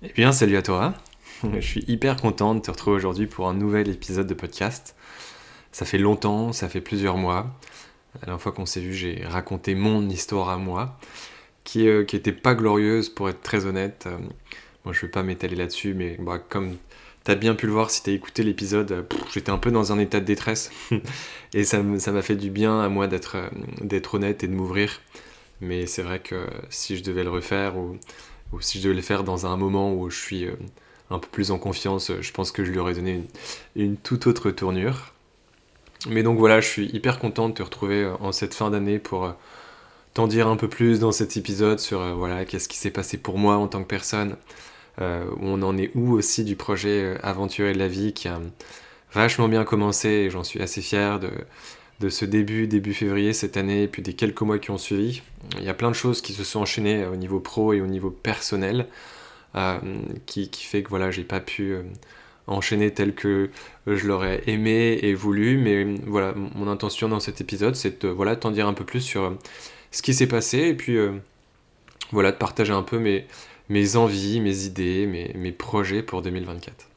Eh 0.00 0.12
bien, 0.12 0.30
salut 0.30 0.56
à 0.56 0.62
toi. 0.62 0.94
Je 1.42 1.60
suis 1.60 1.84
hyper 1.88 2.14
content 2.14 2.54
de 2.54 2.60
te 2.60 2.70
retrouver 2.70 2.94
aujourd'hui 2.94 3.26
pour 3.26 3.48
un 3.48 3.54
nouvel 3.54 3.88
épisode 3.88 4.28
de 4.28 4.34
podcast. 4.34 4.94
Ça 5.72 5.84
fait 5.84 5.98
longtemps, 5.98 6.52
ça 6.52 6.68
fait 6.68 6.80
plusieurs 6.80 7.16
mois. 7.16 7.58
La 8.14 8.20
dernière 8.26 8.40
fois 8.40 8.52
qu'on 8.52 8.64
s'est 8.64 8.78
vu, 8.80 8.94
j'ai 8.94 9.24
raconté 9.26 9.74
mon 9.74 10.08
histoire 10.08 10.50
à 10.50 10.56
moi, 10.56 10.96
qui, 11.64 11.80
n'était 11.80 11.90
euh, 11.90 12.04
qui 12.04 12.32
pas 12.32 12.54
glorieuse 12.54 13.08
pour 13.08 13.28
être 13.28 13.42
très 13.42 13.66
honnête. 13.66 14.04
Euh, 14.06 14.16
moi, 14.84 14.94
je 14.94 15.00
vais 15.00 15.10
pas 15.10 15.24
m'étaler 15.24 15.56
là-dessus, 15.56 15.94
mais 15.94 16.16
bah, 16.20 16.38
comme 16.38 16.76
tu 17.24 17.32
as 17.32 17.34
bien 17.34 17.56
pu 17.56 17.66
le 17.66 17.72
voir 17.72 17.90
si 17.90 18.00
tu 18.04 18.10
as 18.10 18.12
écouté 18.12 18.44
l'épisode, 18.44 18.92
euh, 18.92 19.02
j'étais 19.34 19.50
un 19.50 19.58
peu 19.58 19.72
dans 19.72 19.90
un 19.90 19.98
état 19.98 20.20
de 20.20 20.26
détresse. 20.26 20.70
et 21.54 21.64
ça 21.64 21.82
m'a 21.82 22.22
fait 22.22 22.36
du 22.36 22.50
bien 22.50 22.80
à 22.80 22.88
moi 22.88 23.08
d'être 23.08 24.14
honnête 24.14 24.44
et 24.44 24.46
de 24.46 24.54
m'ouvrir. 24.54 25.00
Mais 25.60 25.86
c'est 25.86 26.02
vrai 26.02 26.20
que 26.20 26.46
si 26.70 26.96
je 26.96 27.02
devais 27.02 27.24
le 27.24 27.30
refaire 27.30 27.76
ou 27.76 27.98
ou 28.52 28.60
si 28.60 28.78
je 28.78 28.84
devais 28.84 28.94
le 28.94 29.02
faire 29.02 29.24
dans 29.24 29.46
un 29.46 29.56
moment 29.56 29.92
où 29.92 30.10
je 30.10 30.18
suis 30.18 30.44
euh, 30.46 30.52
un 31.10 31.18
peu 31.18 31.28
plus 31.28 31.50
en 31.50 31.58
confiance, 31.58 32.12
je 32.20 32.32
pense 32.32 32.52
que 32.52 32.64
je 32.64 32.70
lui 32.70 32.78
aurais 32.78 32.94
donné 32.94 33.22
une, 33.76 33.96
toute 33.96 34.26
autre 34.26 34.50
tournure. 34.50 35.12
Mais 36.08 36.22
donc 36.22 36.38
voilà, 36.38 36.60
je 36.60 36.68
suis 36.68 36.86
hyper 36.86 37.18
content 37.18 37.48
de 37.48 37.54
te 37.54 37.62
retrouver 37.62 38.04
euh, 38.04 38.14
en 38.20 38.32
cette 38.32 38.54
fin 38.54 38.70
d'année 38.70 38.98
pour 38.98 39.24
euh, 39.24 39.32
t'en 40.14 40.26
dire 40.26 40.48
un 40.48 40.56
peu 40.56 40.68
plus 40.68 41.00
dans 41.00 41.12
cet 41.12 41.36
épisode 41.36 41.80
sur 41.80 42.00
voilà 42.16 42.44
qu'est-ce 42.44 42.68
qui 42.68 42.78
s'est 42.78 42.90
passé 42.90 43.18
pour 43.18 43.38
moi 43.38 43.56
en 43.56 43.68
tant 43.68 43.82
que 43.82 43.88
personne, 43.88 44.36
où 45.00 45.02
on 45.42 45.62
en 45.62 45.76
est 45.78 45.92
où 45.94 46.12
aussi 46.14 46.42
du 46.42 46.56
projet 46.56 47.16
Aventurer 47.22 47.72
de 47.72 47.78
la 47.78 47.86
vie 47.86 48.12
qui 48.12 48.26
a 48.26 48.40
vachement 49.12 49.46
bien 49.46 49.64
commencé 49.64 50.08
et 50.08 50.30
j'en 50.30 50.42
suis 50.42 50.60
assez 50.60 50.82
fier 50.82 51.20
de, 51.20 51.30
de 52.00 52.08
ce 52.08 52.24
début, 52.24 52.66
début 52.66 52.94
février 52.94 53.32
cette 53.32 53.56
année, 53.56 53.84
et 53.84 53.88
puis 53.88 54.02
des 54.02 54.14
quelques 54.14 54.40
mois 54.42 54.58
qui 54.58 54.70
ont 54.70 54.78
suivi. 54.78 55.22
Il 55.56 55.64
y 55.64 55.68
a 55.68 55.74
plein 55.74 55.90
de 55.90 55.96
choses 55.96 56.20
qui 56.20 56.32
se 56.32 56.44
sont 56.44 56.60
enchaînées 56.60 57.02
euh, 57.02 57.12
au 57.12 57.16
niveau 57.16 57.40
pro 57.40 57.72
et 57.72 57.80
au 57.80 57.86
niveau 57.86 58.10
personnel, 58.10 58.86
euh, 59.56 59.78
qui, 60.26 60.48
fait 60.52 60.82
que 60.82 60.90
voilà, 60.90 61.10
j'ai 61.10 61.24
pas 61.24 61.40
pu 61.40 61.72
euh, 61.72 61.82
enchaîner 62.46 62.92
tel 62.92 63.14
que 63.14 63.50
je 63.86 64.06
l'aurais 64.06 64.42
aimé 64.46 64.98
et 65.02 65.14
voulu, 65.14 65.58
mais 65.58 65.84
voilà, 66.06 66.34
mon 66.34 66.68
intention 66.68 67.08
dans 67.08 67.20
cet 67.20 67.40
épisode, 67.40 67.74
c'est 67.74 68.02
de 68.02 68.08
voilà, 68.08 68.36
t'en 68.36 68.50
dire 68.50 68.68
un 68.68 68.74
peu 68.74 68.84
plus 68.84 69.00
sur 69.00 69.36
ce 69.90 70.02
qui 70.02 70.14
s'est 70.14 70.28
passé, 70.28 70.58
et 70.58 70.74
puis 70.74 70.98
voilà, 72.12 72.32
de 72.32 72.36
partager 72.36 72.72
un 72.72 72.82
peu 72.82 72.98
mes, 72.98 73.26
mes 73.68 73.96
envies, 73.96 74.40
mes 74.40 74.64
idées, 74.64 75.06
mes 75.06 75.52
projets 75.52 76.02
pour 76.02 76.22
2024. 76.22 76.88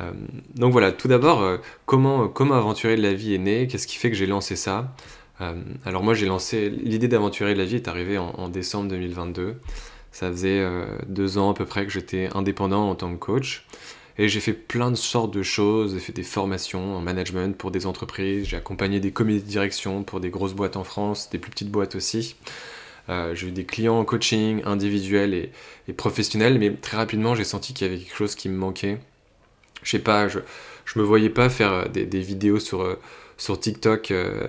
Euh, 0.00 0.12
donc 0.54 0.72
voilà, 0.72 0.92
tout 0.92 1.08
d'abord, 1.08 1.42
euh, 1.42 1.58
comment, 1.86 2.28
comment 2.28 2.54
aventurer 2.54 2.96
de 2.96 3.02
la 3.02 3.14
vie 3.14 3.34
est 3.34 3.38
né? 3.38 3.66
Qu'est-ce 3.66 3.86
qui 3.86 3.96
fait 3.96 4.10
que 4.10 4.16
j'ai 4.16 4.26
lancé 4.26 4.56
ça? 4.56 4.94
Euh, 5.40 5.54
Alors 5.84 6.02
moi 6.02 6.14
j'ai 6.14 6.26
lancé, 6.26 6.70
l'idée 6.70 7.08
d'aventurer 7.08 7.54
de 7.54 7.58
la 7.58 7.64
vie 7.64 7.76
est 7.76 7.88
arrivée 7.88 8.18
en, 8.18 8.48
décembre 8.48 8.88
2022. 8.90 9.60
Ça 10.12 10.30
faisait 10.30 10.64
deux 11.08 11.38
ans 11.38 11.50
à 11.50 11.54
peu 11.54 11.64
près 11.64 11.84
que 11.84 11.92
j'étais 11.92 12.28
indépendant 12.34 12.88
en 12.88 12.94
tant 12.94 13.12
que 13.12 13.18
coach. 13.18 13.66
Et 14.16 14.28
j'ai 14.28 14.38
fait 14.38 14.52
plein 14.52 14.92
de 14.92 14.96
sortes 14.96 15.34
de 15.34 15.42
choses, 15.42 15.94
j'ai 15.94 15.98
fait 15.98 16.12
des 16.12 16.22
formations 16.22 16.96
en 16.96 17.00
management 17.00 17.56
pour 17.56 17.72
des 17.72 17.84
entreprises, 17.84 18.46
j'ai 18.46 18.56
accompagné 18.56 19.00
des 19.00 19.10
comités 19.10 19.40
de 19.40 19.48
direction 19.48 20.04
pour 20.04 20.20
des 20.20 20.30
grosses 20.30 20.54
boîtes 20.54 20.76
en 20.76 20.84
France, 20.84 21.30
des 21.30 21.38
plus 21.38 21.50
petites 21.50 21.70
boîtes 21.70 21.96
aussi. 21.96 22.36
j'ai 23.08 23.48
eu 23.48 23.50
des 23.50 23.64
clients 23.64 23.98
en 23.98 24.04
coaching 24.04 24.62
individuel 24.64 25.34
et, 25.34 25.50
et 25.88 25.92
professionnel, 25.92 26.60
mais 26.60 26.72
très 26.74 26.96
rapidement 26.96 27.34
j'ai 27.34 27.42
senti 27.42 27.74
qu'il 27.74 27.88
y 27.88 27.90
avait 27.90 27.98
quelque 27.98 28.16
chose 28.16 28.36
qui 28.36 28.48
me 28.48 28.56
manquait 28.56 29.00
je 29.82 29.90
sais 29.90 29.98
pas, 29.98 30.28
je, 30.28 30.40
je 30.84 30.98
me 30.98 31.04
voyais 31.04 31.30
pas 31.30 31.48
faire 31.48 31.72
euh, 31.72 31.84
des, 31.88 32.20
vidéos 32.20 32.58
sur, 32.58 32.82
euh, 32.82 32.96
TikTok, 33.60 34.10
euh, 34.10 34.46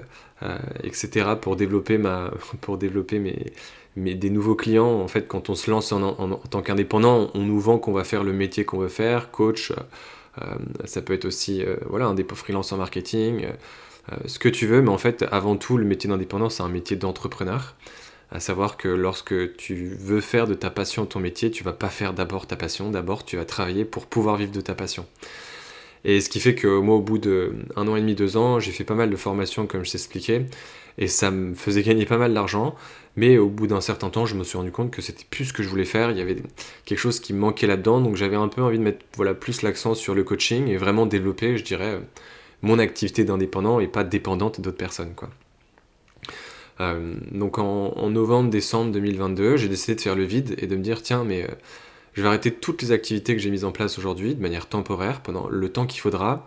etc. 0.83 1.29
pour 1.41 1.55
développer, 1.55 1.97
mes, 3.95 4.15
des 4.15 4.29
nouveaux 4.29 4.55
clients. 4.55 5.01
En 5.01 5.07
fait, 5.07 5.27
quand 5.27 5.49
on 5.49 5.55
se 5.55 5.71
lance 5.71 5.91
en, 5.91 6.35
tant 6.49 6.61
qu'indépendant, 6.61 7.31
on 7.33 7.41
nous 7.41 7.59
vend 7.59 7.77
qu'on 7.77 7.93
va 7.93 8.03
faire 8.03 8.23
le 8.23 8.33
métier 8.33 8.65
qu'on 8.65 8.79
veut 8.79 8.89
faire, 8.89 9.31
coach. 9.31 9.71
ça 10.83 11.01
peut 11.01 11.13
être 11.13 11.23
aussi 11.23 11.63
voilà, 11.89 12.07
un 12.07 12.13
dépôt 12.13 12.35
freelance 12.35 12.73
en 12.73 12.77
marketing, 12.77 13.47
ce 14.25 14.37
que 14.37 14.49
tu 14.49 14.67
veux, 14.67 14.81
mais 14.81 14.89
en 14.89 14.97
fait, 14.97 15.23
avant 15.31 15.55
tout, 15.55 15.77
le 15.77 15.85
métier 15.85 16.09
d'indépendant, 16.09 16.49
c'est 16.49 16.61
un 16.61 16.67
métier 16.67 16.97
d'entrepreneur. 16.97 17.75
À 18.35 18.41
savoir 18.41 18.75
que 18.75 18.89
lorsque 18.89 19.55
tu 19.55 19.95
veux 19.97 20.19
faire 20.19 20.45
de 20.45 20.55
ta 20.55 20.69
passion 20.69 21.05
ton 21.05 21.21
métier, 21.21 21.51
tu 21.51 21.63
vas 21.63 21.71
pas 21.71 21.87
faire 21.87 22.13
d'abord 22.13 22.47
ta 22.47 22.57
passion, 22.57 22.91
d'abord 22.91 23.23
tu 23.23 23.37
vas 23.37 23.45
travailler 23.45 23.85
pour 23.85 24.07
pouvoir 24.07 24.35
vivre 24.35 24.51
de 24.51 24.59
ta 24.59 24.75
passion. 24.75 25.05
Et 26.03 26.19
ce 26.19 26.27
qui 26.27 26.41
fait 26.41 26.53
que 26.53 26.67
moi, 26.67 26.97
au 26.97 26.99
bout 26.99 27.17
de 27.17 27.53
un 27.77 27.87
an 27.87 27.95
et 27.95 28.01
demi, 28.01 28.13
deux 28.13 28.35
ans, 28.35 28.59
j'ai 28.59 28.73
fait 28.73 28.83
pas 28.83 28.93
mal 28.93 29.09
de 29.09 29.15
formations, 29.15 29.67
comme 29.67 29.85
je 29.85 29.91
t'expliquais, 29.91 30.47
et 30.97 31.07
ça 31.07 31.31
me 31.31 31.55
faisait 31.55 31.81
gagner 31.81 32.05
pas 32.05 32.17
mal 32.17 32.33
d'argent. 32.33 32.75
Mais 33.15 33.37
au 33.37 33.47
bout 33.47 33.67
d'un 33.67 33.79
certain 33.79 34.09
temps, 34.09 34.25
je 34.25 34.35
me 34.35 34.43
suis 34.43 34.57
rendu 34.57 34.71
compte 34.71 34.91
que 34.91 35.01
c'était 35.01 35.23
plus 35.29 35.45
ce 35.45 35.53
que 35.53 35.63
je 35.63 35.69
voulais 35.69 35.85
faire. 35.85 36.11
Il 36.11 36.17
y 36.17 36.21
avait 36.21 36.35
quelque 36.83 36.99
chose 36.99 37.21
qui 37.21 37.31
me 37.31 37.39
manquait 37.39 37.67
là-dedans, 37.67 38.01
donc 38.01 38.17
j'avais 38.17 38.35
un 38.35 38.49
peu 38.49 38.61
envie 38.61 38.79
de 38.79 38.83
mettre 38.83 39.05
voilà 39.15 39.33
plus 39.33 39.61
l'accent 39.61 39.95
sur 39.95 40.13
le 40.13 40.25
coaching 40.25 40.67
et 40.67 40.75
vraiment 40.75 41.05
développer, 41.05 41.57
je 41.57 41.63
dirais, 41.63 42.01
mon 42.61 42.79
activité 42.79 43.23
d'indépendant 43.23 43.79
et 43.79 43.87
pas 43.87 44.03
dépendante 44.03 44.59
d'autres 44.59 44.75
personnes, 44.75 45.13
quoi. 45.15 45.29
Euh, 46.81 47.15
donc 47.31 47.57
en, 47.57 48.09
novembre, 48.09 48.49
décembre 48.49 48.91
2022, 48.91 49.57
j'ai 49.57 49.69
décidé 49.69 49.95
de 49.95 50.01
faire 50.01 50.15
le 50.15 50.23
vide 50.23 50.55
et 50.57 50.67
de 50.67 50.75
me 50.75 50.81
dire 50.81 51.01
tiens, 51.01 51.23
mais 51.23 51.43
euh, 51.43 51.53
je 52.13 52.21
vais 52.21 52.27
arrêter 52.27 52.51
toutes 52.51 52.81
les 52.81 52.91
activités 52.91 53.35
que 53.35 53.41
j'ai 53.41 53.49
mises 53.49 53.65
en 53.65 53.71
place 53.71 53.97
aujourd'hui 53.97 54.35
de 54.35 54.41
manière 54.41 54.67
temporaire 54.67 55.21
pendant 55.21 55.47
le 55.47 55.69
temps 55.69 55.85
qu'il 55.85 56.01
faudra 56.01 56.45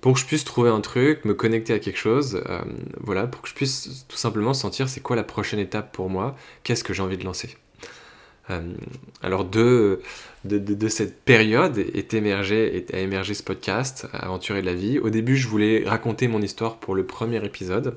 pour 0.00 0.14
que 0.14 0.20
je 0.20 0.26
puisse 0.26 0.44
trouver 0.44 0.70
un 0.70 0.80
truc, 0.80 1.24
me 1.24 1.34
connecter 1.34 1.72
à 1.72 1.78
quelque 1.80 1.98
chose, 1.98 2.40
euh, 2.48 2.60
voilà, 3.00 3.26
pour 3.26 3.42
que 3.42 3.48
je 3.48 3.54
puisse 3.54 4.06
tout 4.06 4.16
simplement 4.16 4.54
sentir 4.54 4.88
c'est 4.88 5.00
quoi 5.00 5.16
la 5.16 5.24
prochaine 5.24 5.58
étape 5.58 5.90
pour 5.92 6.10
moi, 6.10 6.36
qu'est-ce 6.62 6.84
que 6.84 6.94
j'ai 6.94 7.02
envie 7.02 7.16
de 7.16 7.24
lancer. 7.24 7.56
alors 9.22 9.44
de, 9.44 10.00
de, 10.44 10.88
cette 10.88 11.20
période 11.22 11.78
est 11.78 12.14
émergé, 12.14 12.76
est, 12.76 12.94
a 12.94 13.00
émergé 13.00 13.34
ce 13.34 13.42
podcast, 13.42 14.06
Aventurer 14.12 14.60
de 14.60 14.66
la 14.66 14.74
vie. 14.74 15.00
Au 15.00 15.10
début, 15.10 15.36
je 15.36 15.48
voulais 15.48 15.82
raconter 15.84 16.28
mon 16.28 16.40
histoire 16.40 16.76
pour 16.76 16.94
le 16.94 17.04
premier 17.04 17.44
épisode. 17.44 17.96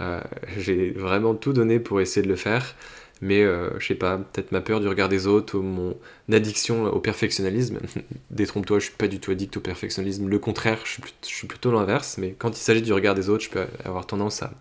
Euh, 0.00 0.20
j'ai 0.58 0.90
vraiment 0.90 1.34
tout 1.34 1.52
donné 1.52 1.78
pour 1.78 2.00
essayer 2.00 2.22
de 2.22 2.28
le 2.28 2.36
faire, 2.36 2.74
mais 3.20 3.42
euh, 3.42 3.70
je 3.78 3.86
sais 3.86 3.94
pas, 3.94 4.18
peut-être 4.18 4.52
ma 4.52 4.60
peur 4.60 4.80
du 4.80 4.88
regard 4.88 5.08
des 5.08 5.26
autres 5.26 5.56
ou 5.58 5.62
mon 5.62 5.96
addiction 6.32 6.84
au 6.86 7.00
perfectionnalisme. 7.00 7.78
Détrompe-toi, 8.30 8.78
je 8.80 8.86
suis 8.86 8.94
pas 8.94 9.08
du 9.08 9.20
tout 9.20 9.30
addict 9.30 9.56
au 9.56 9.60
perfectionnisme. 9.60 10.28
Le 10.28 10.38
contraire, 10.38 10.80
je 10.84 11.00
suis, 11.22 11.46
plutôt 11.46 11.70
l'inverse, 11.70 12.18
mais 12.18 12.34
quand 12.36 12.50
il 12.50 12.60
s'agit 12.60 12.82
du 12.82 12.92
regard 12.92 13.14
des 13.14 13.28
autres, 13.28 13.44
je 13.44 13.50
peux 13.50 13.66
avoir 13.84 14.06
tendance 14.06 14.42
à 14.42 14.52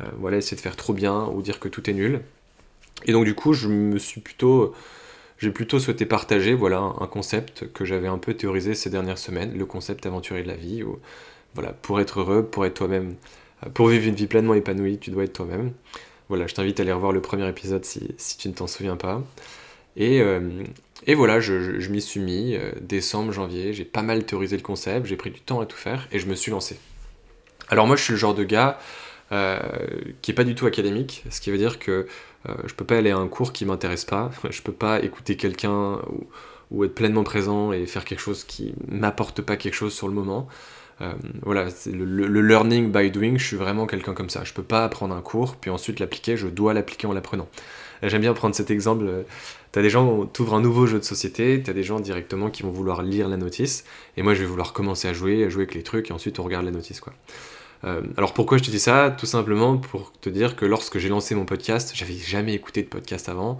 euh, 0.00 0.04
voilà, 0.18 0.36
essayer 0.38 0.56
de 0.56 0.62
faire 0.62 0.76
trop 0.76 0.92
bien 0.92 1.26
ou 1.26 1.42
dire 1.42 1.60
que 1.60 1.68
tout 1.68 1.88
est 1.88 1.94
nul. 1.94 2.20
Et 3.06 3.12
donc 3.12 3.24
du 3.24 3.34
coup, 3.34 3.52
je 3.52 3.68
me 3.68 3.98
suis 3.98 4.20
plutôt 4.20 4.74
j'ai 5.38 5.50
plutôt 5.50 5.80
souhaité 5.80 6.06
partager 6.06 6.54
voilà 6.54 6.78
un 6.78 7.06
concept 7.08 7.72
que 7.72 7.84
j'avais 7.84 8.06
un 8.06 8.18
peu 8.18 8.32
théorisé 8.34 8.74
ces 8.74 8.90
dernières 8.90 9.18
semaines, 9.18 9.58
le 9.58 9.66
concept 9.66 10.06
aventurier 10.06 10.44
de 10.44 10.48
la 10.48 10.54
vie, 10.54 10.84
où 10.84 11.00
voilà, 11.54 11.72
pour 11.72 12.00
être 12.00 12.20
heureux, 12.20 12.46
pour 12.46 12.64
être 12.64 12.74
toi-même, 12.74 13.16
pour 13.74 13.88
vivre 13.88 14.06
une 14.08 14.14
vie 14.14 14.26
pleinement 14.26 14.54
épanouie, 14.54 14.98
tu 14.98 15.10
dois 15.10 15.24
être 15.24 15.32
toi-même. 15.32 15.72
Voilà, 16.28 16.46
je 16.46 16.54
t'invite 16.54 16.80
à 16.80 16.82
aller 16.82 16.92
revoir 16.92 17.12
le 17.12 17.20
premier 17.20 17.48
épisode 17.48 17.84
si, 17.84 18.14
tu 18.38 18.48
ne 18.48 18.54
t'en 18.54 18.66
souviens 18.66 18.96
pas. 18.96 19.22
Et, 19.96 20.20
euh, 20.20 20.64
et 21.06 21.14
voilà, 21.14 21.40
je, 21.40 21.88
m'y 21.90 22.00
suis 22.00 22.20
mis, 22.20 22.54
euh, 22.54 22.72
décembre, 22.80 23.32
janvier, 23.32 23.72
j'ai 23.74 23.84
pas 23.84 24.02
mal 24.02 24.24
théorisé 24.24 24.56
le 24.56 24.62
concept, 24.62 25.06
j'ai 25.06 25.16
pris 25.16 25.30
du 25.30 25.40
temps 25.40 25.60
à 25.60 25.66
tout 25.66 25.76
faire 25.76 26.08
et 26.10 26.18
je 26.18 26.26
me 26.26 26.34
suis 26.34 26.50
lancé. 26.50 26.78
Alors 27.68 27.86
moi 27.86 27.96
je 27.96 28.02
suis 28.02 28.12
le 28.12 28.18
genre 28.18 28.34
de 28.34 28.44
gars 28.44 28.78
euh, 29.30 29.60
qui 30.22 30.30
est 30.30 30.34
pas 30.34 30.44
du 30.44 30.54
tout 30.54 30.66
académique, 30.66 31.24
ce 31.30 31.40
qui 31.40 31.50
veut 31.50 31.58
dire 31.58 31.78
que 31.78 32.06
je 32.66 32.74
peux 32.74 32.84
pas 32.84 32.96
aller 32.96 33.10
à 33.10 33.18
un 33.18 33.28
cours 33.28 33.52
qui 33.52 33.64
m'intéresse 33.64 34.04
pas, 34.04 34.30
je 34.50 34.62
peux 34.62 34.72
pas 34.72 35.00
écouter 35.02 35.36
quelqu'un 35.36 36.00
ou, 36.10 36.26
ou, 36.70 36.84
être 36.84 36.94
pleinement 36.94 37.24
présent 37.24 37.72
et 37.72 37.86
faire 37.86 38.04
quelque 38.04 38.20
chose 38.20 38.44
qui 38.44 38.74
m'apporte 38.88 39.42
pas 39.42 39.56
quelque 39.56 39.74
chose 39.74 39.92
sur 39.92 40.08
le 40.08 40.14
moment. 40.14 40.48
Euh, 41.00 41.12
voilà, 41.42 41.66
le, 41.86 42.04
le, 42.04 42.40
learning 42.42 42.92
by 42.92 43.10
doing, 43.10 43.36
je 43.36 43.44
suis 43.44 43.56
vraiment 43.56 43.86
quelqu'un 43.86 44.14
comme 44.14 44.30
ça. 44.30 44.44
Je 44.44 44.52
peux 44.52 44.62
pas 44.62 44.84
apprendre 44.84 45.14
un 45.14 45.20
cours, 45.20 45.56
puis 45.56 45.70
ensuite 45.70 46.00
l'appliquer, 46.00 46.36
je 46.36 46.46
dois 46.46 46.74
l'appliquer 46.74 47.06
en 47.06 47.12
l'apprenant. 47.12 47.48
J'aime 48.02 48.20
bien 48.20 48.34
prendre 48.34 48.54
cet 48.54 48.70
exemple. 48.70 49.04
Euh, 49.06 49.22
t'as 49.70 49.82
des 49.82 49.90
gens, 49.90 50.26
t'ouvres 50.26 50.54
un 50.54 50.60
nouveau 50.60 50.86
jeu 50.86 50.98
de 50.98 51.04
société, 51.04 51.62
t'as 51.64 51.72
des 51.72 51.82
gens 51.82 52.00
directement 52.00 52.50
qui 52.50 52.62
vont 52.62 52.70
vouloir 52.70 53.02
lire 53.02 53.28
la 53.28 53.36
notice, 53.36 53.84
et 54.16 54.22
moi 54.22 54.34
je 54.34 54.40
vais 54.40 54.46
vouloir 54.46 54.72
commencer 54.72 55.08
à 55.08 55.12
jouer, 55.12 55.44
à 55.44 55.48
jouer 55.48 55.62
avec 55.62 55.74
les 55.74 55.82
trucs, 55.82 56.10
et 56.10 56.12
ensuite 56.12 56.38
on 56.38 56.42
regarde 56.42 56.64
la 56.64 56.72
notice, 56.72 57.00
quoi. 57.00 57.12
Euh, 57.84 58.00
alors 58.16 58.32
pourquoi 58.32 58.58
je 58.58 58.62
te 58.62 58.70
dis 58.70 58.78
ça? 58.78 59.14
Tout 59.16 59.26
simplement 59.26 59.76
pour 59.76 60.12
te 60.20 60.30
dire 60.30 60.54
que 60.54 60.64
lorsque 60.64 60.98
j'ai 60.98 61.08
lancé 61.08 61.34
mon 61.34 61.44
podcast, 61.44 61.92
j'avais 61.94 62.14
jamais 62.14 62.54
écouté 62.54 62.82
de 62.82 62.88
podcast 62.88 63.28
avant. 63.28 63.58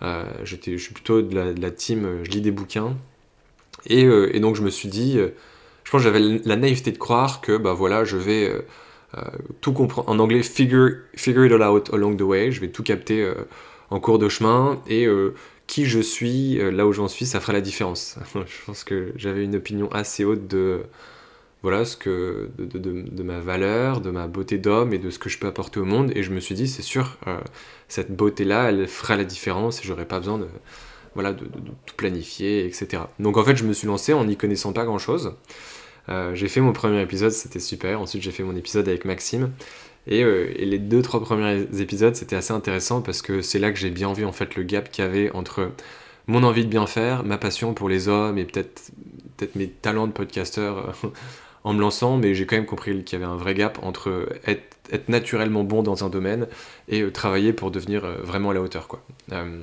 je 0.00 0.76
suis 0.78 0.94
plutôt 0.94 1.20
de 1.20 1.60
la, 1.60 1.70
team, 1.70 2.20
je 2.22 2.30
lis 2.30 2.40
des 2.40 2.52
bouquins. 2.52 2.96
Et, 3.86 4.02
et, 4.02 4.40
donc 4.40 4.56
je 4.56 4.62
me 4.62 4.70
suis 4.70 4.88
dit, 4.88 5.18
je 5.90 5.96
pense 5.96 6.04
que 6.04 6.12
j'avais 6.12 6.40
la 6.44 6.54
naïveté 6.54 6.92
de 6.92 6.98
croire 6.98 7.40
que 7.40 7.56
bah 7.56 7.72
voilà, 7.72 8.04
je 8.04 8.16
vais 8.16 8.48
euh, 8.48 8.60
euh, 9.18 9.22
tout 9.60 9.72
comprendre 9.72 10.08
en 10.08 10.20
anglais 10.20 10.44
figure, 10.44 10.92
figure 11.16 11.46
it 11.46 11.52
all 11.52 11.64
out 11.64 11.92
along 11.92 12.14
the 12.14 12.22
way, 12.22 12.52
je 12.52 12.60
vais 12.60 12.68
tout 12.68 12.84
capter 12.84 13.24
euh, 13.24 13.34
en 13.90 13.98
cours 13.98 14.20
de 14.20 14.28
chemin 14.28 14.80
et 14.86 15.08
qui 15.66 15.86
je 15.86 15.98
suis, 15.98 16.60
là 16.70 16.86
où 16.86 16.92
j'en 16.92 17.08
suis, 17.08 17.26
ça 17.26 17.40
fera 17.40 17.52
la 17.52 17.60
différence. 17.60 18.20
je 18.34 18.64
pense 18.66 18.84
que 18.84 19.12
j'avais 19.16 19.42
une 19.42 19.56
opinion 19.56 19.90
assez 19.90 20.24
haute 20.24 20.46
de 20.46 20.82
voilà 21.62 21.84
ce 21.84 21.96
que 21.96 22.50
de, 22.56 23.22
ma 23.24 23.40
valeur, 23.40 24.00
de 24.00 24.12
ma 24.12 24.28
beauté 24.28 24.58
d'homme 24.58 24.92
et 24.92 24.98
de 24.98 25.10
ce 25.10 25.18
que 25.18 25.28
je 25.28 25.38
peux 25.40 25.48
apporter 25.48 25.80
au 25.80 25.84
monde. 25.84 26.12
Et 26.14 26.22
je 26.22 26.30
me 26.30 26.38
suis 26.38 26.54
dit, 26.54 26.68
c'est 26.68 26.82
sûr, 26.82 27.18
cette 27.88 28.14
beauté-là, 28.14 28.68
elle 28.68 28.86
fera 28.86 29.16
la 29.16 29.24
différence 29.24 29.80
et 29.80 29.82
j'aurais 29.82 30.06
pas 30.06 30.20
besoin 30.20 30.38
de, 30.38 30.46
voilà, 31.14 31.32
de, 31.32 31.46
tout 31.86 31.96
planifier, 31.96 32.64
etc. 32.64 33.02
Donc 33.18 33.36
en 33.36 33.44
fait, 33.44 33.56
je 33.56 33.64
me 33.64 33.72
suis 33.72 33.88
lancé 33.88 34.12
en 34.12 34.24
n'y 34.24 34.36
connaissant 34.36 34.72
pas 34.72 34.84
grand-chose. 34.84 35.34
Euh, 36.08 36.34
j'ai 36.34 36.48
fait 36.48 36.60
mon 36.60 36.72
premier 36.72 37.00
épisode, 37.02 37.32
c'était 37.32 37.60
super. 37.60 38.00
Ensuite, 38.00 38.22
j'ai 38.22 38.32
fait 38.32 38.42
mon 38.42 38.56
épisode 38.56 38.88
avec 38.88 39.04
Maxime. 39.04 39.50
Et, 40.06 40.24
euh, 40.24 40.52
et, 40.56 40.64
les 40.64 40.78
deux, 40.78 41.02
trois 41.02 41.20
premiers 41.20 41.66
épisodes, 41.80 42.14
c'était 42.16 42.36
assez 42.36 42.52
intéressant 42.52 43.02
parce 43.02 43.22
que 43.22 43.42
c'est 43.42 43.58
là 43.58 43.70
que 43.70 43.78
j'ai 43.78 43.90
bien 43.90 44.12
vu 44.12 44.24
en 44.24 44.32
fait 44.32 44.56
le 44.56 44.62
gap 44.62 44.90
qu'il 44.90 45.04
y 45.04 45.06
avait 45.06 45.30
entre 45.32 45.70
mon 46.26 46.42
envie 46.42 46.64
de 46.64 46.70
bien 46.70 46.86
faire, 46.86 47.22
ma 47.24 47.38
passion 47.38 47.74
pour 47.74 47.88
les 47.88 48.08
hommes 48.08 48.38
et 48.38 48.44
peut-être 48.44 48.92
peut 49.36 49.48
mes 49.54 49.68
talents 49.68 50.06
de 50.06 50.12
podcasteur 50.12 50.94
en 51.64 51.72
me 51.74 51.80
lançant, 51.80 52.16
mais 52.16 52.34
j'ai 52.34 52.46
quand 52.46 52.56
même 52.56 52.66
compris 52.66 53.04
qu'il 53.04 53.18
y 53.18 53.22
avait 53.22 53.30
un 53.30 53.36
vrai 53.36 53.54
gap 53.54 53.78
entre 53.82 54.28
être, 54.46 55.08
naturellement 55.08 55.62
bon 55.62 55.82
dans 55.84 56.04
un 56.04 56.08
domaine 56.08 56.48
et 56.88 57.02
euh, 57.02 57.12
travailler 57.12 57.52
pour 57.52 57.70
devenir 57.70 58.04
euh, 58.04 58.16
vraiment 58.22 58.50
à 58.50 58.54
la 58.54 58.60
hauteur. 58.60 58.88
Quoi. 58.88 59.00
Euh, 59.30 59.62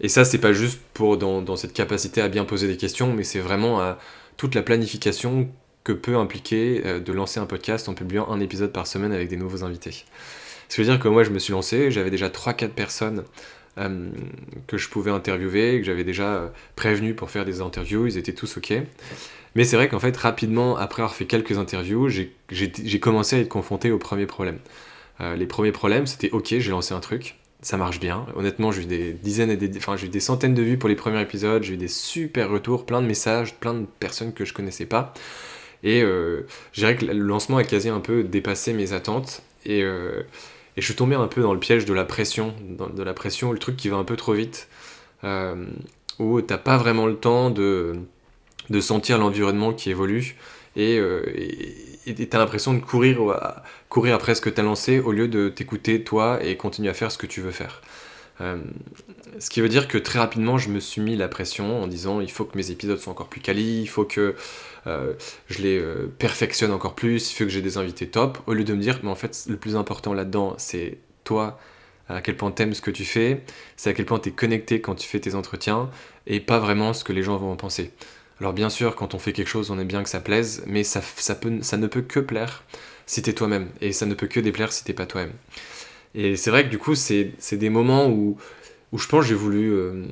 et 0.00 0.08
ça, 0.08 0.24
c'est 0.24 0.38
pas 0.38 0.54
juste 0.54 0.80
pour 0.94 1.18
dans, 1.18 1.56
cette 1.56 1.74
capacité 1.74 2.22
à 2.22 2.28
bien 2.28 2.46
poser 2.46 2.66
des 2.66 2.78
questions, 2.78 3.12
mais 3.12 3.24
c'est 3.24 3.40
vraiment 3.40 3.80
à 3.80 3.98
toute 4.40 4.54
la 4.54 4.62
planification 4.62 5.50
que 5.84 5.92
peut 5.92 6.16
impliquer 6.16 6.82
de 6.98 7.12
lancer 7.12 7.40
un 7.40 7.44
podcast 7.44 7.90
en 7.90 7.94
publiant 7.94 8.26
un 8.30 8.40
épisode 8.40 8.72
par 8.72 8.86
semaine 8.86 9.12
avec 9.12 9.28
des 9.28 9.36
nouveaux 9.36 9.64
invités. 9.64 9.92
Ce 10.70 10.74
qui 10.74 10.80
veut 10.80 10.86
dire 10.86 10.98
que 10.98 11.08
moi, 11.08 11.24
je 11.24 11.30
me 11.30 11.38
suis 11.38 11.52
lancé, 11.52 11.90
j'avais 11.90 12.08
déjà 12.08 12.30
3-4 12.30 12.70
personnes 12.70 13.24
que 13.76 14.78
je 14.78 14.88
pouvais 14.88 15.10
interviewer, 15.10 15.80
que 15.80 15.84
j'avais 15.84 16.04
déjà 16.04 16.50
prévenu 16.74 17.14
pour 17.14 17.28
faire 17.28 17.44
des 17.44 17.60
interviews, 17.60 18.06
ils 18.06 18.16
étaient 18.16 18.32
tous 18.32 18.56
OK. 18.56 18.72
Mais 19.54 19.64
c'est 19.64 19.76
vrai 19.76 19.88
qu'en 19.88 20.00
fait, 20.00 20.16
rapidement, 20.16 20.78
après 20.78 21.02
avoir 21.02 21.14
fait 21.14 21.26
quelques 21.26 21.58
interviews, 21.58 22.08
j'ai 22.08 23.00
commencé 23.00 23.36
à 23.36 23.40
être 23.40 23.48
confronté 23.50 23.90
aux 23.90 23.98
premiers 23.98 24.24
problèmes. 24.24 24.58
Euh, 25.20 25.36
les 25.36 25.46
premiers 25.46 25.72
problèmes, 25.72 26.06
c'était 26.06 26.30
ok, 26.30 26.54
j'ai 26.58 26.70
lancé 26.70 26.94
un 26.94 27.00
truc, 27.00 27.36
ça 27.62 27.76
marche 27.76 28.00
bien. 28.00 28.26
Honnêtement, 28.36 28.72
j'ai 28.72 28.82
eu 28.82 28.86
des 28.86 29.12
dizaines 29.12 29.50
et 29.50 29.56
des, 29.56 29.76
enfin, 29.78 29.96
j'ai 29.96 30.06
eu 30.06 30.10
des 30.10 30.20
centaines 30.20 30.54
de 30.54 30.62
vues 30.62 30.78
pour 30.78 30.88
les 30.88 30.96
premiers 30.96 31.20
épisodes, 31.20 31.62
j'ai 31.62 31.74
eu 31.74 31.76
des 31.76 31.88
super 31.88 32.48
retours, 32.50 32.86
plein 32.86 33.02
de 33.02 33.06
messages, 33.06 33.54
plein 33.54 33.74
de 33.74 33.86
personnes 33.98 34.32
que 34.32 34.44
je 34.44 34.54
connaissais 34.54 34.86
pas. 34.86 35.12
Et 35.82 36.02
euh, 36.02 36.46
je 36.72 36.80
dirais 36.80 36.96
que 36.96 37.06
le 37.06 37.12
lancement 37.14 37.58
a 37.58 37.64
quasi 37.64 37.88
un 37.88 38.00
peu 38.00 38.22
dépassé 38.24 38.72
mes 38.72 38.92
attentes. 38.92 39.42
Et, 39.66 39.82
euh, 39.82 40.22
et 40.76 40.80
je 40.80 40.86
suis 40.86 40.94
tombé 40.94 41.14
un 41.16 41.26
peu 41.26 41.42
dans 41.42 41.54
le 41.54 41.60
piège 41.60 41.84
de 41.84 41.94
la 41.94 42.04
pression, 42.04 42.54
de 42.94 43.02
la 43.02 43.14
pression, 43.14 43.52
le 43.52 43.58
truc 43.58 43.76
qui 43.76 43.88
va 43.88 43.96
un 43.96 44.04
peu 44.04 44.16
trop 44.16 44.32
vite, 44.32 44.68
euh, 45.24 45.66
où 46.18 46.40
t'as 46.42 46.58
pas 46.58 46.76
vraiment 46.76 47.06
le 47.06 47.16
temps 47.16 47.50
de 47.50 47.96
de 48.70 48.80
sentir 48.80 49.18
l'environnement 49.18 49.72
qui 49.72 49.90
évolue 49.90 50.36
et 50.76 50.98
euh, 50.98 51.22
t'as 52.30 52.38
l'impression 52.38 52.72
de 52.72 52.78
courir, 52.78 53.20
courir 53.90 54.14
après 54.14 54.34
ce 54.34 54.40
que 54.40 54.48
t'as 54.48 54.62
lancé 54.62 55.00
au 55.00 55.12
lieu 55.12 55.28
de 55.28 55.50
t'écouter 55.50 56.02
toi 56.02 56.42
et 56.42 56.56
continuer 56.56 56.88
à 56.88 56.94
faire 56.94 57.12
ce 57.12 57.18
que 57.18 57.26
tu 57.26 57.42
veux 57.42 57.50
faire. 57.50 57.82
Euh, 58.40 58.56
ce 59.38 59.50
qui 59.50 59.60
veut 59.60 59.68
dire 59.68 59.88
que 59.88 59.98
très 59.98 60.18
rapidement 60.18 60.56
je 60.56 60.70
me 60.70 60.80
suis 60.80 61.02
mis 61.02 61.16
la 61.16 61.28
pression 61.28 61.82
en 61.82 61.86
disant 61.86 62.20
il 62.20 62.30
faut 62.30 62.44
que 62.44 62.56
mes 62.56 62.70
épisodes 62.70 62.98
soient 62.98 63.12
encore 63.12 63.28
plus 63.28 63.42
quali, 63.42 63.82
il 63.82 63.88
faut 63.88 64.04
que 64.04 64.34
euh, 64.86 65.12
je 65.48 65.60
les 65.60 65.78
euh, 65.78 66.10
perfectionne 66.18 66.70
encore 66.70 66.94
plus, 66.94 67.32
il 67.32 67.34
faut 67.34 67.44
que 67.44 67.50
j'ai 67.50 67.60
des 67.60 67.76
invités 67.76 68.08
top, 68.08 68.38
au 68.46 68.54
lieu 68.54 68.64
de 68.64 68.72
me 68.72 68.80
dire 68.80 69.00
mais 69.02 69.10
en 69.10 69.14
fait 69.14 69.44
le 69.48 69.56
plus 69.56 69.76
important 69.76 70.14
là-dedans 70.14 70.54
c'est 70.56 70.98
toi, 71.24 71.58
à 72.08 72.22
quel 72.22 72.36
point 72.36 72.50
t'aimes 72.50 72.72
ce 72.72 72.80
que 72.80 72.90
tu 72.90 73.04
fais, 73.04 73.42
c'est 73.76 73.90
à 73.90 73.92
quel 73.92 74.06
point 74.06 74.20
t'es 74.20 74.30
connecté 74.30 74.80
quand 74.80 74.94
tu 74.94 75.06
fais 75.06 75.20
tes 75.20 75.34
entretiens 75.34 75.90
et 76.26 76.40
pas 76.40 76.60
vraiment 76.60 76.92
ce 76.94 77.04
que 77.04 77.12
les 77.12 77.22
gens 77.22 77.36
vont 77.36 77.52
en 77.52 77.56
penser. 77.56 77.90
Alors 78.40 78.54
bien 78.54 78.70
sûr, 78.70 78.96
quand 78.96 79.14
on 79.14 79.18
fait 79.18 79.34
quelque 79.34 79.48
chose, 79.48 79.70
on 79.70 79.78
aime 79.78 79.86
bien 79.86 80.02
que 80.02 80.08
ça 80.08 80.20
plaise, 80.20 80.62
mais 80.66 80.82
ça 80.82 81.02
ne 81.76 81.86
peut 81.86 82.00
que 82.00 82.20
plaire 82.20 82.62
si 83.10 83.22
toi-même, 83.22 83.68
et 83.80 83.92
ça 83.92 84.06
ne 84.06 84.14
peut 84.14 84.28
que 84.28 84.38
déplaire 84.38 84.72
si 84.72 84.84
t'es 84.84 84.92
pas 84.92 85.06
toi-même. 85.06 85.32
Et 86.14 86.36
c'est 86.36 86.50
vrai 86.50 86.64
que 86.64 86.70
du 86.70 86.78
coup, 86.78 86.94
c'est 86.94 87.34
des 87.52 87.70
moments 87.70 88.08
où, 88.08 88.36
où 88.92 88.98
je 88.98 89.08
pense 89.08 89.26
j'ai 89.26 89.34
voulu... 89.34 89.72
Euh, 89.72 90.06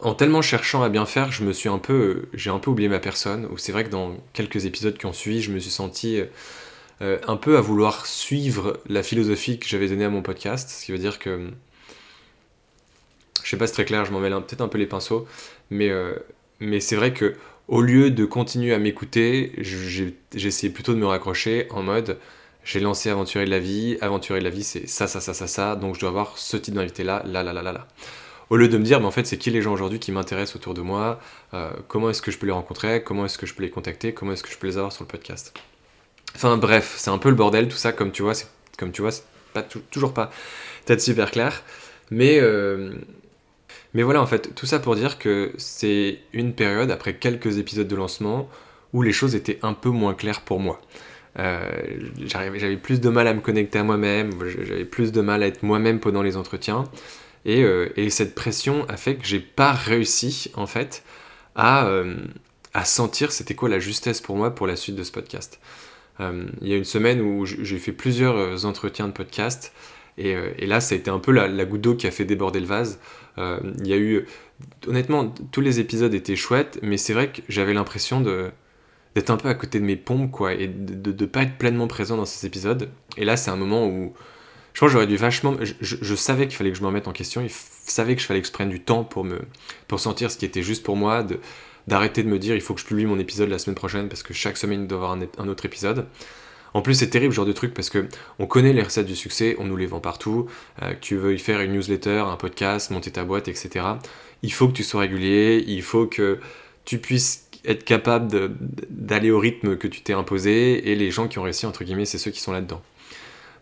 en 0.00 0.14
tellement 0.14 0.42
cherchant 0.42 0.82
à 0.82 0.88
bien 0.88 1.06
faire, 1.06 1.30
je 1.30 1.44
me 1.44 1.52
suis 1.52 1.68
un 1.68 1.78
peu... 1.78 2.24
J'ai 2.34 2.50
un 2.50 2.58
peu 2.58 2.70
oublié 2.70 2.88
ma 2.88 2.98
personne, 2.98 3.46
où 3.52 3.58
c'est 3.58 3.70
vrai 3.70 3.84
que 3.84 3.90
dans 3.90 4.16
quelques 4.32 4.66
épisodes 4.66 4.98
qui 4.98 5.06
ont 5.06 5.12
suivi, 5.12 5.40
je 5.40 5.52
me 5.52 5.60
suis 5.60 5.70
senti... 5.70 6.20
Euh, 7.00 7.18
un 7.26 7.36
peu 7.36 7.56
à 7.56 7.60
vouloir 7.60 8.06
suivre 8.06 8.80
la 8.88 9.02
philosophie 9.02 9.58
que 9.58 9.66
j'avais 9.66 9.88
donnée 9.88 10.04
à 10.04 10.10
mon 10.10 10.22
podcast, 10.22 10.68
ce 10.68 10.84
qui 10.84 10.92
veut 10.92 10.98
dire 10.98 11.18
que 11.18 11.50
je 13.42 13.50
sais 13.50 13.56
pas 13.56 13.66
c'est 13.66 13.72
très 13.72 13.84
clair, 13.84 14.04
je 14.04 14.12
m'en 14.12 14.20
mêle 14.20 14.32
peut-être 14.34 14.60
un 14.60 14.68
peu 14.68 14.78
les 14.78 14.86
pinceaux, 14.86 15.26
mais 15.70 15.90
euh, 15.90 16.14
mais 16.60 16.78
c'est 16.78 16.94
vrai 16.94 17.12
que 17.12 17.34
au 17.72 17.80
lieu 17.80 18.10
de 18.10 18.26
continuer 18.26 18.74
à 18.74 18.78
m'écouter, 18.78 19.50
essayé 20.34 20.70
plutôt 20.70 20.92
de 20.92 20.98
me 20.98 21.06
raccrocher 21.06 21.68
en 21.70 21.82
mode 21.82 22.18
j'ai 22.64 22.80
lancé 22.80 23.08
Aventurer 23.08 23.46
de 23.46 23.50
la 23.50 23.60
vie, 23.60 23.96
Aventurer 24.02 24.40
de 24.40 24.44
la 24.44 24.50
vie 24.50 24.62
c'est 24.62 24.86
ça, 24.86 25.06
ça, 25.06 25.22
ça, 25.22 25.32
ça, 25.32 25.46
ça, 25.46 25.74
donc 25.74 25.94
je 25.94 26.00
dois 26.00 26.10
avoir 26.10 26.36
ce 26.36 26.58
type 26.58 26.74
d'invité 26.74 27.02
là, 27.02 27.22
là, 27.24 27.42
là, 27.42 27.54
là, 27.54 27.62
là, 27.62 27.72
là. 27.72 27.88
Au 28.50 28.56
lieu 28.56 28.68
de 28.68 28.76
me 28.76 28.84
dire, 28.84 29.00
mais 29.00 29.06
en 29.06 29.10
fait, 29.10 29.26
c'est 29.26 29.38
qui 29.38 29.50
les 29.50 29.62
gens 29.62 29.72
aujourd'hui 29.72 29.98
qui 29.98 30.12
m'intéressent 30.12 30.56
autour 30.56 30.74
de 30.74 30.82
moi, 30.82 31.18
euh, 31.54 31.70
comment 31.88 32.10
est-ce 32.10 32.20
que 32.20 32.30
je 32.30 32.36
peux 32.36 32.44
les 32.44 32.52
rencontrer, 32.52 33.02
comment 33.02 33.24
est-ce 33.24 33.38
que 33.38 33.46
je 33.46 33.54
peux 33.54 33.62
les 33.62 33.70
contacter, 33.70 34.12
comment 34.12 34.32
est-ce 34.32 34.42
que 34.42 34.50
je 34.50 34.58
peux 34.58 34.66
les 34.66 34.76
avoir 34.76 34.92
sur 34.92 35.04
le 35.04 35.08
podcast. 35.08 35.54
Enfin 36.36 36.58
bref, 36.58 36.96
c'est 36.98 37.10
un 37.10 37.18
peu 37.18 37.30
le 37.30 37.36
bordel 37.36 37.68
tout 37.68 37.78
ça, 37.78 37.92
comme 37.92 38.12
tu 38.12 38.20
vois, 38.20 38.34
c'est 38.34 38.48
comme 38.76 38.92
tu 38.92 39.00
vois, 39.00 39.12
c'est 39.12 39.24
pas 39.54 39.62
toujours 39.62 40.12
pas 40.12 40.30
peut-être 40.84 41.00
super 41.00 41.30
clair, 41.30 41.62
mais 42.10 42.38
euh, 42.38 42.92
mais 43.94 44.02
voilà, 44.02 44.22
en 44.22 44.26
fait, 44.26 44.54
tout 44.54 44.66
ça 44.66 44.78
pour 44.78 44.96
dire 44.96 45.18
que 45.18 45.52
c'est 45.58 46.18
une 46.32 46.54
période, 46.54 46.90
après 46.90 47.14
quelques 47.14 47.58
épisodes 47.58 47.88
de 47.88 47.96
lancement, 47.96 48.48
où 48.92 49.02
les 49.02 49.12
choses 49.12 49.34
étaient 49.34 49.58
un 49.62 49.74
peu 49.74 49.90
moins 49.90 50.14
claires 50.14 50.42
pour 50.42 50.60
moi. 50.60 50.80
Euh, 51.38 51.70
j'avais 52.26 52.76
plus 52.76 53.00
de 53.00 53.08
mal 53.08 53.26
à 53.26 53.34
me 53.34 53.40
connecter 53.40 53.78
à 53.78 53.84
moi-même, 53.84 54.32
j'avais 54.46 54.84
plus 54.84 55.12
de 55.12 55.20
mal 55.20 55.42
à 55.42 55.46
être 55.46 55.62
moi-même 55.62 56.00
pendant 56.00 56.22
les 56.22 56.36
entretiens. 56.36 56.84
Et, 57.44 57.62
euh, 57.62 57.88
et, 57.96 58.10
cette 58.10 58.34
pression 58.34 58.86
a 58.88 58.96
fait 58.96 59.16
que 59.16 59.26
j'ai 59.26 59.40
pas 59.40 59.72
réussi, 59.72 60.50
en 60.54 60.66
fait, 60.66 61.02
à, 61.54 61.86
euh, 61.86 62.14
sentir 62.84 63.32
c'était 63.32 63.54
quoi 63.54 63.68
la 63.68 63.78
justesse 63.78 64.20
pour 64.20 64.36
moi 64.36 64.54
pour 64.54 64.66
la 64.66 64.76
suite 64.76 64.96
de 64.96 65.02
ce 65.02 65.12
podcast. 65.12 65.60
il 66.20 66.68
y 66.68 66.72
a 66.72 66.76
une 66.76 66.84
semaine 66.84 67.20
où 67.20 67.44
j'ai 67.46 67.78
fait 67.78 67.92
plusieurs 67.92 68.64
entretiens 68.64 69.08
de 69.08 69.12
podcast, 69.12 69.72
et, 70.18 70.66
là, 70.66 70.80
ça 70.80 70.94
a 70.94 70.98
été 70.98 71.10
un 71.10 71.18
peu 71.18 71.32
la 71.32 71.64
goutte 71.64 71.80
d'eau 71.80 71.94
qui 71.96 72.06
a 72.06 72.10
fait 72.10 72.24
déborder 72.24 72.60
le 72.60 72.66
vase. 72.66 73.00
Euh, 73.38 73.60
il 73.80 73.86
y 73.86 73.92
a 73.92 73.96
eu, 73.96 74.26
honnêtement, 74.86 75.32
tous 75.50 75.60
les 75.60 75.80
épisodes 75.80 76.12
étaient 76.14 76.36
chouettes, 76.36 76.78
mais 76.82 76.96
c'est 76.96 77.12
vrai 77.12 77.30
que 77.30 77.40
j'avais 77.48 77.74
l'impression 77.74 78.20
d'être 78.20 79.30
un 79.30 79.36
peu 79.36 79.48
à 79.48 79.54
côté 79.54 79.80
de 79.80 79.84
mes 79.84 79.96
pompes, 79.96 80.30
quoi, 80.30 80.54
et 80.54 80.68
de 80.68 81.12
ne 81.12 81.26
pas 81.26 81.42
être 81.42 81.56
pleinement 81.58 81.86
présent 81.86 82.16
dans 82.16 82.26
ces 82.26 82.46
épisodes. 82.46 82.90
Et 83.16 83.24
là, 83.24 83.36
c'est 83.36 83.50
un 83.50 83.56
moment 83.56 83.86
où 83.86 84.12
je 84.74 84.80
pense 84.80 84.88
que 84.88 84.92
j'aurais 84.92 85.06
dû 85.06 85.16
vachement. 85.16 85.56
Je, 85.80 86.14
savais 86.14 86.46
qu'il 86.46 86.56
fallait 86.56 86.70
que 86.70 86.76
je 86.76 86.82
me 86.82 86.86
remette 86.86 87.08
en 87.08 87.12
question, 87.12 87.42
il 87.42 87.50
savait 87.50 88.14
que 88.16 88.22
je 88.22 88.26
fallait 88.26 88.40
que 88.40 88.46
je 88.46 88.52
prenne 88.52 88.70
du 88.70 88.80
temps 88.80 89.04
pour, 89.04 89.24
me, 89.24 89.40
pour 89.88 90.00
sentir 90.00 90.30
ce 90.30 90.36
qui 90.36 90.44
était 90.44 90.62
juste 90.62 90.82
pour 90.82 90.96
moi, 90.96 91.26
d'arrêter 91.86 92.22
de, 92.22 92.28
me 92.28 92.38
dire 92.38 92.54
il 92.54 92.60
faut 92.60 92.74
que 92.74 92.80
je 92.80 92.86
publie 92.86 93.06
mon 93.06 93.18
épisode 93.18 93.48
la 93.48 93.58
semaine 93.58 93.74
prochaine 93.74 94.08
parce 94.08 94.22
que 94.22 94.32
chaque 94.32 94.56
semaine 94.56 94.82
il 94.82 94.86
doit 94.86 94.98
y 94.98 95.02
avoir 95.02 95.18
un 95.38 95.48
autre 95.48 95.66
épisode. 95.66 96.06
En 96.74 96.82
plus, 96.82 96.94
c'est 96.94 97.10
terrible 97.10 97.32
ce 97.32 97.36
genre 97.36 97.46
de 97.46 97.52
truc 97.52 97.74
parce 97.74 97.90
que 97.90 98.06
on 98.38 98.46
connaît 98.46 98.72
les 98.72 98.82
recettes 98.82 99.06
du 99.06 99.16
succès, 99.16 99.56
on 99.58 99.64
nous 99.64 99.76
les 99.76 99.86
vend 99.86 100.00
partout. 100.00 100.46
Euh, 100.82 100.92
que 100.94 101.00
tu 101.00 101.16
veux 101.16 101.34
y 101.34 101.38
faire 101.38 101.60
une 101.60 101.72
newsletter, 101.72 102.24
un 102.26 102.36
podcast, 102.36 102.90
monter 102.90 103.10
ta 103.10 103.24
boîte, 103.24 103.48
etc. 103.48 103.84
Il 104.42 104.52
faut 104.52 104.68
que 104.68 104.72
tu 104.72 104.84
sois 104.84 105.02
régulier, 105.02 105.62
il 105.66 105.82
faut 105.82 106.06
que 106.06 106.38
tu 106.84 106.98
puisses 106.98 107.48
être 107.64 107.84
capable 107.84 108.56
d'aller 108.90 109.30
au 109.30 109.38
rythme 109.38 109.76
que 109.76 109.86
tu 109.86 110.00
t'es 110.00 110.14
imposé 110.14 110.90
et 110.90 110.96
les 110.96 111.10
gens 111.10 111.28
qui 111.28 111.38
ont 111.38 111.42
réussi, 111.42 111.66
entre 111.66 111.84
guillemets, 111.84 112.06
c'est 112.06 112.18
ceux 112.18 112.32
qui 112.32 112.40
sont 112.40 112.52
là-dedans. 112.52 112.82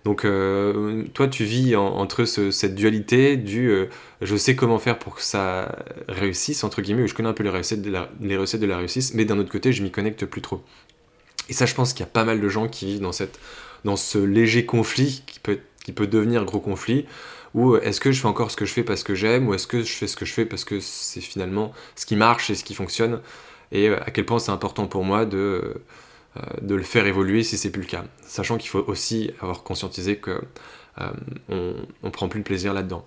Donc 0.04 0.24
euh, 0.24 1.04
toi, 1.12 1.28
tu 1.28 1.44
vis 1.44 1.76
entre 1.76 2.24
cette 2.24 2.74
dualité 2.74 3.36
du 3.36 3.68
euh, 3.70 3.86
je 4.22 4.34
sais 4.36 4.56
comment 4.56 4.78
faire 4.78 4.98
pour 4.98 5.16
que 5.16 5.22
ça 5.22 5.84
réussisse, 6.08 6.64
entre 6.64 6.80
guillemets, 6.80 7.02
ou 7.02 7.06
je 7.06 7.14
connais 7.14 7.28
un 7.28 7.34
peu 7.34 7.42
les 7.42 7.50
recettes 7.50 7.82
de 7.82 7.90
la, 7.90 8.08
les 8.22 8.38
recettes 8.38 8.62
de 8.62 8.66
la 8.66 8.78
réussite, 8.78 9.12
mais 9.14 9.26
d'un 9.26 9.38
autre 9.38 9.50
côté, 9.50 9.72
je 9.72 9.82
m'y 9.82 9.90
connecte 9.90 10.24
plus 10.24 10.40
trop. 10.40 10.62
Et 11.50 11.52
ça, 11.52 11.66
je 11.66 11.74
pense 11.74 11.92
qu'il 11.92 12.00
y 12.00 12.08
a 12.08 12.10
pas 12.10 12.24
mal 12.24 12.40
de 12.40 12.48
gens 12.48 12.68
qui 12.68 12.86
vivent 12.86 13.00
dans, 13.00 13.12
cette, 13.12 13.38
dans 13.84 13.96
ce 13.96 14.18
léger 14.18 14.64
conflit 14.64 15.22
qui 15.26 15.40
peut, 15.40 15.58
qui 15.84 15.92
peut 15.92 16.06
devenir 16.06 16.44
gros 16.44 16.60
conflit, 16.60 17.06
ou 17.54 17.74
euh, 17.74 17.80
est-ce 17.82 18.00
que 18.00 18.12
je 18.12 18.20
fais 18.20 18.28
encore 18.28 18.52
ce 18.52 18.56
que 18.56 18.64
je 18.64 18.72
fais 18.72 18.84
parce 18.84 19.02
que 19.02 19.16
j'aime, 19.16 19.48
ou 19.48 19.54
est-ce 19.54 19.66
que 19.66 19.82
je 19.82 19.92
fais 19.92 20.06
ce 20.06 20.16
que 20.16 20.24
je 20.24 20.32
fais 20.32 20.46
parce 20.46 20.64
que 20.64 20.78
c'est 20.78 21.20
finalement 21.20 21.72
ce 21.96 22.06
qui 22.06 22.14
marche 22.14 22.50
et 22.50 22.54
ce 22.54 22.62
qui 22.62 22.74
fonctionne, 22.74 23.20
et 23.72 23.88
euh, 23.88 23.98
à 24.06 24.12
quel 24.12 24.24
point 24.24 24.38
c'est 24.38 24.52
important 24.52 24.86
pour 24.86 25.04
moi 25.04 25.26
de, 25.26 25.82
euh, 26.36 26.40
de 26.62 26.74
le 26.76 26.84
faire 26.84 27.06
évoluer 27.06 27.42
si 27.42 27.58
c'est 27.58 27.70
plus 27.70 27.82
le 27.82 27.88
cas. 27.88 28.04
Sachant 28.22 28.56
qu'il 28.56 28.70
faut 28.70 28.84
aussi 28.86 29.32
avoir 29.40 29.64
conscientisé 29.64 30.16
que 30.16 30.40
on, 31.48 31.74
on 32.02 32.10
prend 32.10 32.28
plus 32.28 32.40
le 32.40 32.44
plaisir 32.44 32.74
là-dedans. 32.74 33.06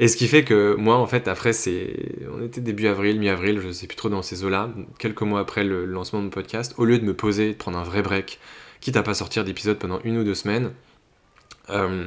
Et 0.00 0.08
ce 0.08 0.16
qui 0.16 0.28
fait 0.28 0.44
que 0.44 0.74
moi, 0.76 0.96
en 0.96 1.06
fait, 1.06 1.28
après, 1.28 1.52
c'est. 1.52 1.94
On 2.34 2.42
était 2.42 2.62
début 2.62 2.86
avril, 2.86 3.20
mi-avril, 3.20 3.60
je 3.60 3.70
sais 3.70 3.86
plus 3.86 3.96
trop 3.96 4.08
dans 4.08 4.22
ces 4.22 4.44
eaux-là, 4.44 4.70
quelques 4.98 5.20
mois 5.20 5.40
après 5.40 5.62
le 5.62 5.84
lancement 5.84 6.20
de 6.20 6.24
mon 6.24 6.30
podcast, 6.30 6.74
au 6.78 6.86
lieu 6.86 6.98
de 6.98 7.04
me 7.04 7.12
poser, 7.12 7.52
de 7.52 7.58
prendre 7.58 7.76
un 7.76 7.82
vrai 7.84 8.00
break, 8.00 8.40
quitte 8.80 8.96
à 8.96 9.02
pas 9.02 9.12
sortir 9.12 9.44
d'épisode 9.44 9.78
pendant 9.78 10.00
une 10.02 10.16
ou 10.16 10.24
deux 10.24 10.34
semaines, 10.34 10.72
euh, 11.68 12.06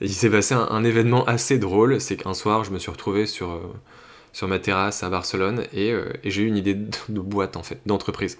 il 0.00 0.12
s'est 0.12 0.30
passé 0.30 0.54
un, 0.54 0.84
événement 0.84 1.24
assez 1.24 1.58
drôle. 1.58 2.00
C'est 2.00 2.16
qu'un 2.16 2.32
soir, 2.32 2.62
je 2.62 2.70
me 2.70 2.78
suis 2.78 2.92
retrouvé 2.92 3.26
sur, 3.26 3.50
euh, 3.50 4.46
ma 4.46 4.60
terrasse 4.60 5.02
à 5.02 5.10
Barcelone 5.10 5.64
et, 5.72 5.90
euh, 5.90 6.12
et 6.22 6.30
j'ai 6.30 6.42
eu 6.42 6.46
une 6.46 6.56
idée 6.56 6.74
de, 6.74 6.96
de 7.08 7.20
boîte, 7.20 7.56
en 7.56 7.64
fait, 7.64 7.80
d'entreprise. 7.86 8.38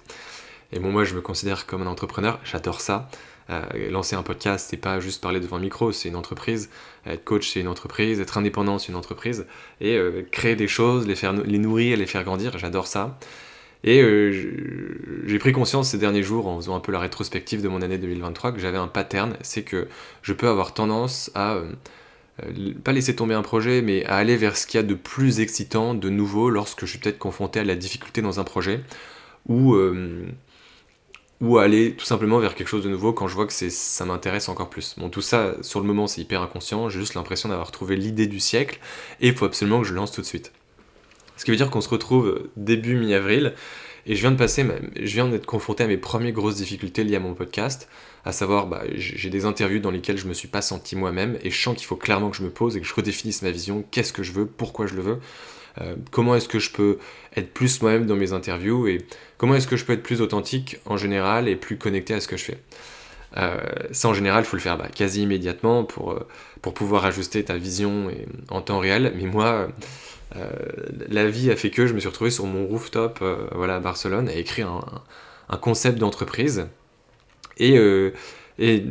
Et 0.71 0.79
bon, 0.79 0.91
moi, 0.91 1.03
je 1.03 1.13
me 1.13 1.19
considère 1.19 1.65
comme 1.65 1.81
un 1.81 1.87
entrepreneur, 1.87 2.39
j'adore 2.45 2.79
ça. 2.79 3.09
Lancer 3.89 4.15
un 4.15 4.23
podcast, 4.23 4.67
c'est 4.69 4.77
pas 4.77 4.99
juste 4.99 5.21
parler 5.21 5.39
devant 5.39 5.57
un 5.57 5.61
micro, 5.61 5.91
c'est 5.91 6.09
une 6.09 6.15
entreprise. 6.15 6.69
Être 7.05 7.23
coach, 7.23 7.49
c'est 7.51 7.61
une 7.61 7.67
entreprise. 7.67 8.19
Être 8.19 8.37
indépendant, 8.37 8.79
c'est 8.79 8.89
une 8.89 8.97
entreprise. 8.97 9.45
Et 9.81 9.99
créer 10.31 10.55
des 10.55 10.67
choses, 10.67 11.07
les, 11.07 11.15
faire, 11.15 11.33
les 11.33 11.57
nourrir, 11.57 11.97
les 11.97 12.05
faire 12.05 12.23
grandir, 12.23 12.57
j'adore 12.57 12.87
ça. 12.87 13.17
Et 13.83 14.01
j'ai 15.25 15.39
pris 15.39 15.53
conscience 15.53 15.89
ces 15.89 15.97
derniers 15.97 16.23
jours, 16.23 16.47
en 16.47 16.57
faisant 16.57 16.75
un 16.75 16.79
peu 16.79 16.91
la 16.91 16.99
rétrospective 16.99 17.61
de 17.61 17.67
mon 17.67 17.81
année 17.81 17.97
2023, 17.97 18.51
que 18.51 18.59
j'avais 18.59 18.77
un 18.77 18.87
pattern, 18.87 19.37
c'est 19.41 19.63
que 19.63 19.87
je 20.23 20.33
peux 20.33 20.47
avoir 20.47 20.73
tendance 20.73 21.31
à 21.35 21.57
euh, 22.43 22.73
pas 22.83 22.91
laisser 22.91 23.15
tomber 23.15 23.33
un 23.33 23.41
projet, 23.41 23.81
mais 23.81 24.05
à 24.05 24.15
aller 24.15 24.35
vers 24.35 24.57
ce 24.57 24.67
qu'il 24.67 24.77
y 24.79 24.83
a 24.83 24.85
de 24.85 24.93
plus 24.93 25.39
excitant, 25.39 25.93
de 25.93 26.09
nouveau, 26.09 26.49
lorsque 26.49 26.81
je 26.81 26.85
suis 26.87 26.99
peut-être 26.99 27.19
confronté 27.19 27.59
à 27.59 27.63
la 27.63 27.75
difficulté 27.75 28.21
dans 28.21 28.39
un 28.39 28.43
projet, 28.43 28.81
ou, 29.47 29.73
euh, 29.75 30.25
ou 31.39 31.59
aller 31.59 31.93
tout 31.93 32.05
simplement 32.05 32.39
vers 32.39 32.55
quelque 32.55 32.67
chose 32.67 32.83
de 32.83 32.89
nouveau 32.89 33.13
quand 33.13 33.27
je 33.27 33.35
vois 33.35 33.45
que 33.45 33.53
ça 33.53 34.05
m'intéresse 34.05 34.49
encore 34.49 34.69
plus. 34.69 34.95
Bon, 34.97 35.09
tout 35.09 35.21
ça, 35.21 35.55
sur 35.61 35.79
le 35.79 35.85
moment, 35.85 36.07
c'est 36.07 36.21
hyper 36.21 36.41
inconscient, 36.41 36.89
j'ai 36.89 36.99
juste 36.99 37.13
l'impression 37.13 37.49
d'avoir 37.49 37.71
trouvé 37.71 37.95
l'idée 37.95 38.27
du 38.27 38.39
siècle, 38.39 38.79
et 39.21 39.27
il 39.27 39.35
faut 39.35 39.45
absolument 39.45 39.81
que 39.81 39.87
je 39.87 39.93
lance 39.93 40.11
tout 40.11 40.21
de 40.21 40.25
suite. 40.25 40.51
Ce 41.35 41.45
qui 41.45 41.51
veut 41.51 41.57
dire 41.57 41.69
qu'on 41.69 41.81
se 41.81 41.89
retrouve 41.89 42.49
début 42.55 42.97
mi-avril, 42.97 43.53
et 44.07 44.15
je 44.15 44.21
viens 44.21 44.31
de 44.31 44.37
passer, 44.37 44.65
je 44.95 45.13
viens 45.13 45.27
d'être 45.27 45.45
confronté 45.45 45.83
à 45.83 45.87
mes 45.87 45.97
premières 45.97 46.31
grosses 46.31 46.55
difficultés 46.55 47.03
liées 47.03 47.17
à 47.17 47.19
mon 47.19 47.35
podcast, 47.35 47.87
à 48.25 48.31
savoir, 48.31 48.65
bah, 48.65 48.83
j'ai 48.95 49.29
des 49.29 49.45
interviews 49.45 49.79
dans 49.79 49.91
lesquelles 49.91 50.17
je 50.17 50.27
me 50.27 50.33
suis 50.33 50.47
pas 50.47 50.63
senti 50.63 50.95
moi-même, 50.95 51.37
et 51.43 51.51
je 51.51 51.61
sens 51.61 51.77
qu'il 51.77 51.85
faut 51.85 51.95
clairement 51.97 52.31
que 52.31 52.37
je 52.37 52.43
me 52.43 52.49
pose 52.49 52.75
et 52.75 52.81
que 52.81 52.87
je 52.87 52.95
redéfinisse 52.95 53.43
ma 53.43 53.51
vision, 53.51 53.83
qu'est-ce 53.91 54.11
que 54.11 54.23
je 54.23 54.31
veux, 54.31 54.47
pourquoi 54.47 54.87
je 54.87 54.95
le 54.95 55.01
veux, 55.03 55.19
euh, 55.81 55.95
comment 56.11 56.35
est-ce 56.35 56.47
que 56.47 56.59
je 56.59 56.71
peux 56.71 56.97
être 57.35 57.53
plus 57.53 57.81
moi-même 57.81 58.05
dans 58.05 58.15
mes 58.15 58.33
interviews, 58.33 58.87
et 58.87 58.99
comment 59.37 59.55
est-ce 59.55 59.67
que 59.67 59.77
je 59.77 59.85
peux 59.85 59.93
être 59.93 60.03
plus 60.03 60.21
authentique 60.21 60.77
en 60.85 60.97
général 60.97 61.47
et 61.47 61.55
plus 61.55 61.77
connecté 61.77 62.13
à 62.13 62.21
ce 62.21 62.27
que 62.27 62.37
je 62.37 62.45
fais? 62.45 62.57
Euh, 63.35 63.57
ça 63.91 64.07
en 64.07 64.13
général, 64.13 64.43
il 64.43 64.47
faut 64.47 64.55
le 64.55 64.61
faire 64.61 64.77
bah, 64.77 64.87
quasi 64.93 65.23
immédiatement 65.23 65.83
pour, 65.83 66.13
euh, 66.13 66.27
pour 66.61 66.73
pouvoir 66.73 67.05
ajuster 67.05 67.43
ta 67.43 67.57
vision 67.57 68.09
en 68.49 68.61
temps 68.61 68.79
réel, 68.79 69.13
mais 69.15 69.25
moi 69.25 69.67
euh, 70.35 70.49
la 71.09 71.27
vie 71.27 71.51
a 71.51 71.55
fait 71.55 71.69
que 71.69 71.87
je 71.87 71.93
me 71.93 71.99
suis 71.99 72.09
retrouvé 72.09 72.31
sur 72.31 72.45
mon 72.45 72.65
rooftop 72.65 73.23
voilà, 73.53 73.75
à 73.75 73.79
Barcelone 73.79 74.29
à 74.29 74.33
écrire 74.33 74.69
un, 75.49 75.57
concept 75.57 75.97
d'entreprise. 75.97 76.67
Et, 77.57 77.79
et 78.59 78.83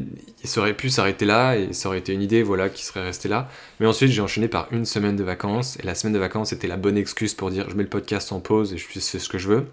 il 0.45 0.59
aurait 0.59 0.75
pu 0.75 0.91
s'arrêter 0.91 1.25
là 1.25 1.57
et 1.57 1.73
ça 1.73 1.89
aurait 1.89 1.99
été 1.99 2.13
une 2.13 2.23
idée 2.23 2.43
voilà, 2.43 2.69
qui 2.69 2.85
serait 2.85 3.03
restée 3.03 3.29
là. 3.29 3.49
Mais 3.81 3.87
ensuite, 3.87 4.11
j'ai 4.11 4.23
enchaîné 4.23 4.49
par 4.49 4.69
une 4.71 4.85
semaine 4.85 5.17
de 5.17 5.25
vacances. 5.25 5.77
Et 5.81 5.83
la 5.83 5.95
semaine 5.95 6.13
de 6.13 6.19
vacances 6.19 6.53
était 6.53 6.69
la 6.69 6.77
bonne 6.77 6.97
excuse 6.97 7.35
pour 7.35 7.51
dire 7.51 7.69
je 7.69 7.75
mets 7.75 7.83
le 7.83 7.89
podcast 7.89 8.33
en 8.33 8.41
pause 8.41 8.73
et 8.73 8.79
je 8.79 8.87
fais 8.87 9.01
ce 9.01 9.29
que 9.29 9.39
je 9.39 9.49
veux. 9.49 9.67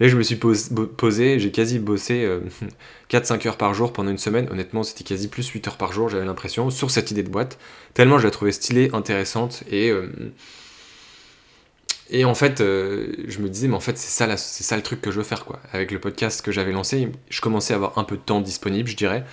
Et 0.00 0.08
je 0.08 0.16
me 0.16 0.22
suis 0.22 0.36
posé, 0.36 1.38
j'ai 1.38 1.52
quasi 1.52 1.78
bossé 1.78 2.28
4-5 3.10 3.46
heures 3.46 3.56
par 3.56 3.74
jour 3.74 3.92
pendant 3.92 4.10
une 4.10 4.18
semaine. 4.18 4.48
Honnêtement, 4.50 4.82
c'était 4.82 5.04
quasi 5.04 5.28
plus 5.28 5.46
8 5.46 5.68
heures 5.68 5.76
par 5.76 5.92
jour, 5.92 6.08
j'avais 6.08 6.24
l'impression, 6.24 6.70
sur 6.70 6.90
cette 6.90 7.10
idée 7.10 7.22
de 7.22 7.28
boîte. 7.30 7.58
Tellement 7.92 8.18
je 8.18 8.24
la 8.24 8.30
trouvais 8.30 8.52
stylée, 8.52 8.90
intéressante 8.92 9.64
et. 9.70 9.92
Et 12.10 12.24
en 12.24 12.34
fait, 12.34 12.60
euh, 12.60 13.12
je 13.26 13.38
me 13.38 13.48
disais, 13.48 13.66
mais 13.66 13.74
en 13.74 13.80
fait, 13.80 13.96
c'est 13.96 14.10
ça, 14.10 14.36
c'est 14.36 14.62
ça 14.62 14.76
le 14.76 14.82
truc 14.82 15.00
que 15.00 15.10
je 15.10 15.16
veux 15.16 15.24
faire, 15.24 15.44
quoi. 15.44 15.60
Avec 15.72 15.90
le 15.90 15.98
podcast 15.98 16.42
que 16.42 16.52
j'avais 16.52 16.72
lancé, 16.72 17.10
je 17.30 17.40
commençais 17.40 17.72
à 17.72 17.76
avoir 17.76 17.98
un 17.98 18.04
peu 18.04 18.16
de 18.16 18.22
temps 18.22 18.40
disponible, 18.40 18.88
je 18.88 18.96
dirais. 18.96 19.24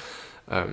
Euh, 0.52 0.66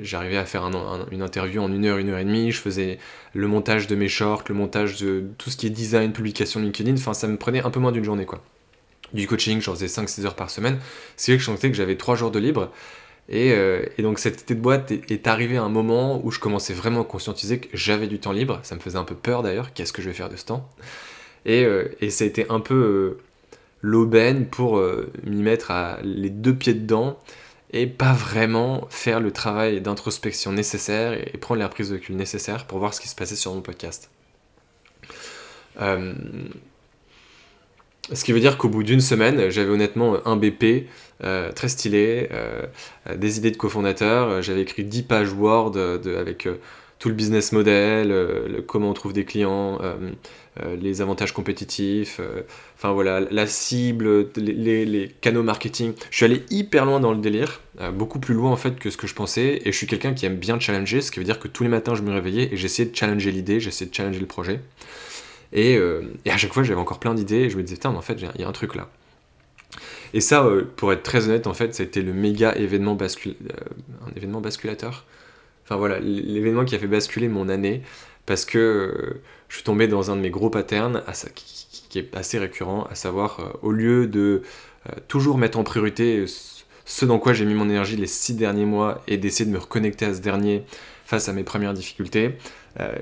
j'arrivais 0.00 0.36
à 0.36 0.44
faire 0.44 0.64
une 1.10 1.22
interview 1.22 1.62
en 1.62 1.72
une 1.72 1.84
heure, 1.84 1.98
une 1.98 2.08
heure 2.08 2.18
et 2.18 2.24
demie, 2.24 2.50
je 2.50 2.60
faisais 2.60 2.98
le 3.34 3.46
montage 3.46 3.86
de 3.86 3.94
mes 3.94 4.08
shorts, 4.08 4.44
le 4.48 4.54
montage 4.54 5.00
de 5.00 5.24
tout 5.38 5.50
ce 5.50 5.56
qui 5.56 5.66
est 5.66 5.70
design, 5.70 6.12
publication 6.12 6.60
LinkedIn, 6.60 6.94
enfin 6.94 7.14
ça 7.14 7.28
me 7.28 7.36
prenait 7.36 7.62
un 7.62 7.70
peu 7.70 7.78
moins 7.78 7.92
d'une 7.92 8.02
journée 8.02 8.26
quoi. 8.26 8.42
Du 9.12 9.28
coaching, 9.28 9.60
j'en 9.60 9.74
faisais 9.74 9.86
5-6 9.86 10.24
heures 10.24 10.34
par 10.34 10.50
semaine, 10.50 10.80
c'est 11.16 11.32
vrai 11.32 11.36
que 11.36 11.44
je 11.44 11.50
sentais 11.50 11.70
que 11.70 11.76
j'avais 11.76 11.96
3 11.96 12.16
jours 12.16 12.32
de 12.32 12.40
libre, 12.40 12.72
et, 13.28 13.52
euh, 13.52 13.84
et, 13.96 14.02
donc 14.02 14.18
cette 14.18 14.42
idée 14.42 14.56
de 14.56 14.60
boîte 14.60 14.90
est, 14.90 15.08
est 15.12 15.26
arrivée 15.28 15.56
à 15.56 15.62
un 15.62 15.68
moment 15.68 16.20
où 16.24 16.32
je 16.32 16.40
commençais 16.40 16.74
vraiment 16.74 17.02
à 17.02 17.04
conscientiser 17.04 17.60
que 17.60 17.68
j'avais 17.74 18.08
du 18.08 18.18
temps 18.18 18.32
libre, 18.32 18.58
ça 18.64 18.74
me 18.74 18.80
faisait 18.80 18.98
un 18.98 19.04
peu 19.04 19.14
peur 19.14 19.44
d'ailleurs, 19.44 19.72
qu'est-ce 19.72 19.92
que 19.92 20.02
je 20.02 20.08
vais 20.08 20.14
faire 20.14 20.30
de 20.30 20.36
ce 20.36 20.46
temps? 20.46 20.68
Et, 21.44 21.64
euh, 21.64 21.94
et 22.00 22.10
ça 22.10 22.24
a 22.24 22.26
été 22.26 22.46
un 22.50 22.60
peu 22.60 22.74
euh, 22.74 23.18
l'aubaine 23.80 24.46
pour 24.46 24.78
euh, 24.78 25.10
m'y 25.24 25.42
mettre 25.42 25.70
à 25.70 25.98
les 26.02 26.30
deux 26.30 26.54
pieds 26.54 26.74
dedans 26.74 27.18
et 27.72 27.86
pas 27.86 28.12
vraiment 28.12 28.86
faire 28.90 29.20
le 29.20 29.30
travail 29.32 29.80
d'introspection 29.80 30.52
nécessaire 30.52 31.14
et 31.14 31.38
prendre 31.38 31.60
la 31.60 31.68
prise 31.68 31.88
de 31.88 31.94
recul 31.94 32.16
nécessaire 32.16 32.66
pour 32.66 32.78
voir 32.78 32.92
ce 32.92 33.00
qui 33.00 33.08
se 33.08 33.14
passait 33.14 33.36
sur 33.36 33.54
mon 33.54 33.62
podcast. 33.62 34.10
ce 35.78 36.14
qui 38.24 38.32
veut 38.32 38.40
dire 38.40 38.58
qu'au 38.58 38.68
bout 38.68 38.82
d'une 38.82 39.00
semaine, 39.00 39.48
j'avais 39.48 39.70
honnêtement 39.70 40.18
un 40.26 40.36
BP 40.36 40.86
très 41.20 41.68
stylé, 41.68 42.28
des 43.16 43.38
idées 43.38 43.52
de 43.52 43.56
cofondateur, 43.56 44.42
j'avais 44.42 44.60
écrit 44.60 44.84
10 44.84 45.04
pages 45.04 45.32
Word 45.32 45.78
avec 45.78 46.46
tout 46.98 47.08
le 47.08 47.14
business 47.14 47.52
model, 47.52 48.64
comment 48.66 48.90
on 48.90 48.94
trouve 48.94 49.14
des 49.14 49.24
clients, 49.24 49.78
les 50.80 51.00
avantages 51.00 51.32
compétitifs, 51.32 52.20
enfin 52.76 52.92
voilà, 52.92 53.20
la 53.20 53.46
cible, 53.46 54.28
les, 54.36 55.14
canaux 55.20 55.42
marketing. 55.42 55.94
Je 56.10 56.16
suis 56.16 56.24
allé 56.26 56.44
hyper 56.50 56.84
loin 56.84 57.00
dans 57.00 57.12
le 57.12 57.20
délire, 57.20 57.60
beaucoup 57.94 58.18
plus 58.18 58.34
loin 58.34 58.50
en 58.50 58.56
fait 58.56 58.78
que 58.78 58.90
ce 58.90 58.96
que 58.96 59.06
je 59.06 59.14
pensais, 59.14 59.62
et 59.64 59.72
je 59.72 59.76
suis 59.76 59.86
quelqu'un 59.86 60.12
qui 60.12 60.26
aime 60.26 60.36
bien 60.36 60.60
challenger, 60.60 61.00
ce 61.00 61.10
qui 61.10 61.18
veut 61.18 61.24
dire 61.24 61.40
que 61.40 61.48
tous 61.48 61.62
les 61.62 61.70
matins 61.70 61.94
je 61.94 62.02
me 62.02 62.12
réveillais 62.12 62.52
et 62.52 62.56
j'essayais 62.56 62.88
de 62.88 62.94
challenger 62.94 63.32
l'idée, 63.32 63.60
j'essayais 63.60 63.90
de 63.90 63.94
challenger 63.94 64.20
le 64.20 64.26
projet. 64.26 64.60
Et, 65.54 65.78
à 66.26 66.36
chaque 66.36 66.52
fois 66.52 66.62
j'avais 66.62 66.80
encore 66.80 66.98
plein 66.98 67.14
d'idées, 67.14 67.44
et 67.44 67.50
je 67.50 67.56
me 67.56 67.62
disais, 67.62 67.76
putain, 67.76 67.90
en 67.90 68.02
fait, 68.02 68.20
il 68.34 68.40
y 68.40 68.44
a 68.44 68.48
un 68.48 68.52
truc 68.52 68.74
là. 68.74 68.88
Et 70.14 70.20
ça, 70.20 70.46
pour 70.76 70.92
être 70.92 71.02
très 71.02 71.28
honnête, 71.28 71.46
en 71.46 71.54
fait, 71.54 71.74
c'était 71.74 72.02
le 72.02 72.12
méga 72.12 72.54
événement, 72.54 72.94
bascul... 72.94 73.34
un 74.06 74.16
événement 74.16 74.42
basculateur 74.42 75.06
Enfin 75.64 75.76
voilà, 75.76 76.00
l'événement 76.00 76.64
qui 76.64 76.74
a 76.74 76.78
fait 76.78 76.88
basculer 76.88 77.28
mon 77.28 77.48
année, 77.48 77.82
parce 78.26 78.44
que 78.44 78.58
euh, 78.58 79.22
je 79.48 79.56
suis 79.56 79.64
tombé 79.64 79.88
dans 79.88 80.10
un 80.10 80.16
de 80.16 80.20
mes 80.20 80.30
gros 80.30 80.50
patterns, 80.50 81.02
qui, 81.34 81.98
est 81.98 82.16
assez 82.16 82.38
récurrent, 82.38 82.86
à 82.90 82.94
savoir, 82.94 83.40
euh, 83.40 83.58
au 83.62 83.72
lieu 83.72 84.06
de 84.06 84.42
euh, 84.88 84.96
toujours 85.08 85.38
mettre 85.38 85.58
en 85.58 85.64
priorité 85.64 86.24
ce 86.84 87.04
dans 87.04 87.18
quoi 87.18 87.32
j'ai 87.32 87.44
mis 87.44 87.54
mon 87.54 87.68
énergie 87.68 87.96
les 87.96 88.06
six 88.06 88.34
derniers 88.34 88.64
mois 88.64 89.02
et 89.06 89.16
d'essayer 89.16 89.44
de 89.44 89.54
me 89.54 89.58
reconnecter 89.58 90.06
à 90.06 90.14
ce 90.14 90.20
dernier 90.20 90.64
face 91.04 91.28
à 91.28 91.32
mes 91.32 91.44
premières 91.44 91.74
difficultés, 91.74 92.36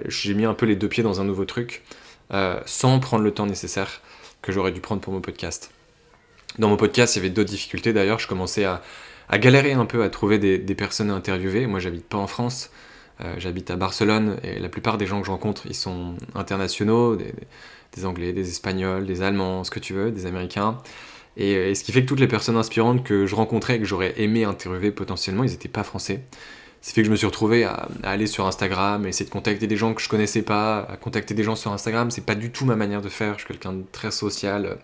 j'ai 0.07 0.35
mis 0.35 0.45
un 0.45 0.53
peu 0.53 0.67
les 0.67 0.75
deux 0.75 0.89
pieds 0.89 1.03
dans 1.03 1.21
un 1.21 1.25
nouveau 1.25 1.45
truc, 1.45 1.83
sans 2.67 2.99
prendre 2.99 3.23
le 3.25 3.31
temps 3.31 3.47
nécessaire 3.47 4.03
que 4.43 4.53
j'aurais 4.53 4.73
dû 4.73 4.81
prendre 4.81 5.01
pour 5.01 5.13
mon 5.13 5.21
podcast. 5.21 5.71
Dans 6.59 6.69
mon 6.69 6.77
podcast, 6.77 7.15
il 7.15 7.21
y 7.21 7.23
avait 7.23 7.31
d'autres 7.31 7.49
difficultés 7.49 7.93
d'ailleurs, 7.93 8.19
je 8.19 8.27
commençais 8.27 8.65
à 8.65 9.39
galérer 9.39 9.73
un 9.73 9.87
peu 9.87 10.03
à 10.03 10.11
trouver 10.11 10.39
des, 10.39 10.75
personnes 10.75 11.11
à 11.11 11.15
interviewer. 11.15 11.67
Moi, 11.67 11.79
j'habite 11.79 12.07
pas 12.07 12.19
en 12.19 12.27
France, 12.27 12.71
euh, 13.23 13.35
j'habite 13.39 13.71
à 13.71 13.77
Barcelone 13.77 14.39
et 14.43 14.59
la 14.59 14.69
plupart 14.69 14.99
des 14.99 15.07
gens 15.07 15.21
que 15.21 15.27
je 15.27 15.31
rencontre, 15.31 15.67
ils 15.67 15.75
sont 15.75 16.15
internationaux, 16.35 17.17
des, 17.17 18.05
Anglais, 18.05 18.33
des 18.33 18.49
Espagnols, 18.49 19.07
des 19.07 19.23
Allemands, 19.23 19.65
ce 19.65 19.71
que 19.71 19.81
tu 19.81 19.93
veux, 19.93 20.11
des 20.11 20.27
Américains. 20.27 20.79
Euh, 21.39 21.71
et, 21.71 21.75
ce 21.75 21.85
qui 21.85 21.93
fait 21.93 22.03
que 22.03 22.09
toutes 22.09 22.21
les 22.21 22.29
personnes 22.29 22.57
inspirantes 22.57 23.05
que 23.05 23.27
je 23.27 23.35
rencontrais 23.35 23.77
et 23.77 23.79
que 23.79 23.85
j'aurais 23.85 24.15
aimé 24.21 24.45
interviewer 24.45 24.91
potentiellement, 24.91 25.45
ils 25.45 25.51
n'étaient 25.51 25.69
pas 25.69 25.85
français. 25.85 26.23
Ça 26.81 26.95
fait 26.95 27.03
que 27.03 27.07
je 27.07 27.11
me 27.11 27.17
suis 27.17 27.27
retrouvé 27.27 27.65
à, 27.65 27.89
aller 28.03 28.27
sur 28.27 28.47
Instagram, 28.47 29.07
essayer 29.07 29.27
de 29.27 29.31
contacter 29.31 29.67
des 29.67 29.77
gens 29.77 29.93
que 29.93 30.01
je 30.01 30.09
connaissais 30.09 30.43
pas, 30.43 30.81
à 30.89 30.97
contacter 30.97 31.35
des 31.35 31.43
gens 31.43 31.57
sur 31.57 31.73
Instagram. 31.73 32.11
C'est 32.11 32.25
pas 32.25 32.35
du 32.35 32.51
tout 32.51 32.65
ma 32.65 32.77
manière 32.77 33.03
de 33.03 33.11
faire. 33.11 33.35
Je 33.35 33.41
suis 33.41 33.49
quelqu'un 33.49 33.75
de 33.75 33.85
très 33.93 34.11
social. 34.11 34.79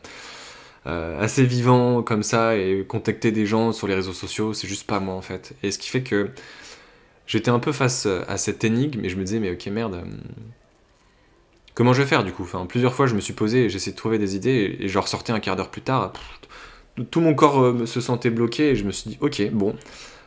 Euh, 0.87 1.21
assez 1.21 1.45
vivant 1.45 2.02
comme 2.02 2.23
ça 2.23 2.57
et 2.57 2.85
contacter 2.87 3.33
des 3.33 3.45
gens 3.45 3.73
sur 3.73 3.88
les 3.88 3.95
réseaux 3.95 4.12
sociaux, 4.12 4.55
c'est 4.55 4.69
juste 4.69 4.87
pas 4.87 5.00
moi 5.00 5.14
en 5.14 5.23
fait. 5.23 5.55
Et 5.64 5.73
ce 5.73 5.78
qui 5.78 5.88
fait 5.88 6.02
que 6.02 6.31
j'étais 7.26 7.50
un 7.50 7.59
peu 7.59 7.73
face 7.73 8.06
à 8.06 8.37
cette 8.37 8.64
énigme 8.64 9.04
et 9.04 9.09
je 9.09 9.16
me 9.16 9.25
disais 9.25 9.40
mais 9.40 9.50
ok 9.50 9.66
merde, 9.66 9.95
hum, 9.95 10.21
comment 11.75 11.92
je 11.92 12.02
vais 12.02 12.09
faire 12.09 12.25
du 12.25 12.33
coup? 12.33 12.42
Enfin, 12.42 12.66
Plusieurs 12.66 12.95
fois 12.95 13.06
je 13.06 13.14
me 13.14 13.21
suis 13.21 13.33
posé 13.35 13.64
et 13.64 13.71
j'essayais 13.71 13.92
de 13.92 13.97
trouver 13.97 14.18
des 14.18 14.37
idées 14.37 14.76
et, 14.80 14.88
je 14.88 14.99
ressortais 14.99 15.33
un 15.33 15.40
quart 15.40 15.56
d'heure 15.56 15.71
plus 15.71 15.83
tard. 15.83 16.12
tout 17.11 17.21
mon 17.21 17.35
corps 17.35 17.62
euh, 17.62 17.87
se 17.87 18.00
sentait 18.00 18.30
bloqué 18.30 18.71
et 18.71 18.76
je 18.76 18.85
me 18.85 18.92
suis 18.92 19.11
dit 19.11 19.18
ok 19.21 19.50
bon, 19.52 19.76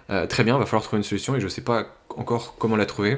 euh, 0.09 0.25
très 0.27 0.43
bien, 0.43 0.57
va 0.57 0.65
falloir 0.65 0.83
trouver 0.83 0.97
une 0.97 1.03
solution 1.03 1.35
et 1.35 1.39
je 1.39 1.47
sais 1.47 1.61
pas 1.61 1.87
encore 2.15 2.55
comment 2.57 2.75
la 2.75 2.85
trouver. 2.85 3.17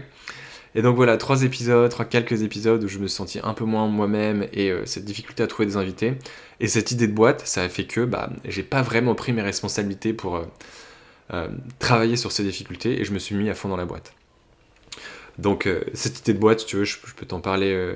Et 0.73 0.81
donc 0.81 0.95
voilà, 0.95 1.17
trois 1.17 1.43
épisodes, 1.43 1.89
trois 1.91 2.05
quelques 2.05 2.43
épisodes 2.43 2.81
où 2.83 2.87
je 2.87 2.99
me 2.99 3.07
sentis 3.07 3.39
un 3.43 3.53
peu 3.53 3.65
moins 3.65 3.87
moi-même 3.87 4.47
et 4.53 4.71
euh, 4.71 4.85
cette 4.85 5.03
difficulté 5.03 5.43
à 5.43 5.47
trouver 5.47 5.65
des 5.65 5.75
invités. 5.77 6.13
Et 6.61 6.67
cette 6.67 6.91
idée 6.91 7.07
de 7.07 7.13
boîte, 7.13 7.45
ça 7.45 7.61
a 7.63 7.69
fait 7.69 7.83
que 7.85 8.05
bah, 8.05 8.29
j'ai 8.45 8.63
pas 8.63 8.81
vraiment 8.81 9.15
pris 9.15 9.33
mes 9.33 9.41
responsabilités 9.41 10.13
pour 10.13 10.41
euh, 11.31 11.47
euh, 11.47 11.47
travailler 11.79 12.17
sur 12.17 12.31
ces 12.31 12.43
difficultés 12.43 12.99
et 12.99 13.05
je 13.05 13.13
me 13.13 13.19
suis 13.19 13.35
mis 13.35 13.49
à 13.49 13.53
fond 13.53 13.69
dans 13.69 13.77
la 13.77 13.85
boîte. 13.85 14.13
Donc 15.37 15.67
cette 15.93 16.19
idée 16.19 16.33
de 16.33 16.39
boîte, 16.39 16.59
si 16.59 16.65
tu 16.65 16.75
veux, 16.75 16.83
je, 16.83 16.97
peux 17.15 17.25
t'en 17.25 17.39
parler 17.39 17.95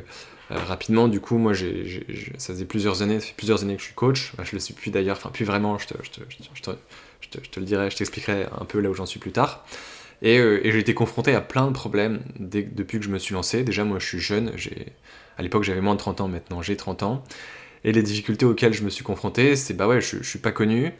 rapidement. 0.50 1.08
Du 1.10 1.20
coup, 1.20 1.38
moi, 1.38 1.54
ça 1.54 2.54
faisait 2.54 2.65
plusieurs 2.65 3.01
années, 3.01 3.20
fait 3.20 3.34
plusieurs 3.36 3.63
années 3.63 3.75
que 3.75 3.82
je 3.82 3.88
suis 3.88 3.94
coach. 3.94 4.34
Bah, 4.38 4.44
je 4.46 4.54
le 4.54 4.60
suis 4.60 4.74
plus 4.74 4.89
d'ailleurs, 4.89 5.18
enfin 5.18 5.30
plus 5.30 5.44
vraiment, 5.44 5.77
je 5.77 5.88
te, 5.88 5.94
te, 5.94 7.60
le 7.60 7.65
dirai, 7.65 7.92
je 7.92 7.98
t'expliquerai 7.98 8.46
un 8.58 8.65
peu 8.65 8.80
là 8.80 8.89
où 8.89 8.94
j'en 8.94 9.06
suis 9.06 9.20
plus 9.20 9.34
tard. 9.34 9.65
Euh, 10.24 10.60
et, 10.63 10.72
j'ai 10.72 10.80
été 10.80 10.94
confronté 10.94 11.34
à 11.34 11.42
plein 11.42 11.68
de 11.68 11.74
problèmes 11.74 12.22
depuis 12.39 13.00
que 13.00 13.06
je 13.06 13.10
me 13.10 13.20
suis 13.20 13.34
lancé. 13.34 13.63
Déjà, 13.63 13.84
moi, 13.84 14.00
je 14.00 14.06
suis 14.06 14.20
jeune. 14.20 14.51
À 15.38 15.42
l'époque, 15.42 15.63
j'avais 15.63 15.82
moins 15.82 15.96
de 15.96 16.00
30 16.00 16.22
ans, 16.22 16.27
maintenant 16.27 16.62
j'ai 16.62 16.77
30 16.77 17.04
ans. 17.04 17.24
Et 17.84 17.92
les 17.92 18.01
difficultés 18.01 18.46
auxquelles 18.46 18.74
je 18.74 18.84
me 18.84 18.89
suis 18.89 19.04
confronté, 19.04 19.56
c'est 19.56 19.75
bah 19.75 19.88
ouais, 19.88 20.01
je, 20.01 20.18
je 20.18 20.27
suis 20.27 20.39
pas 20.39 20.51
connu, 20.51 20.92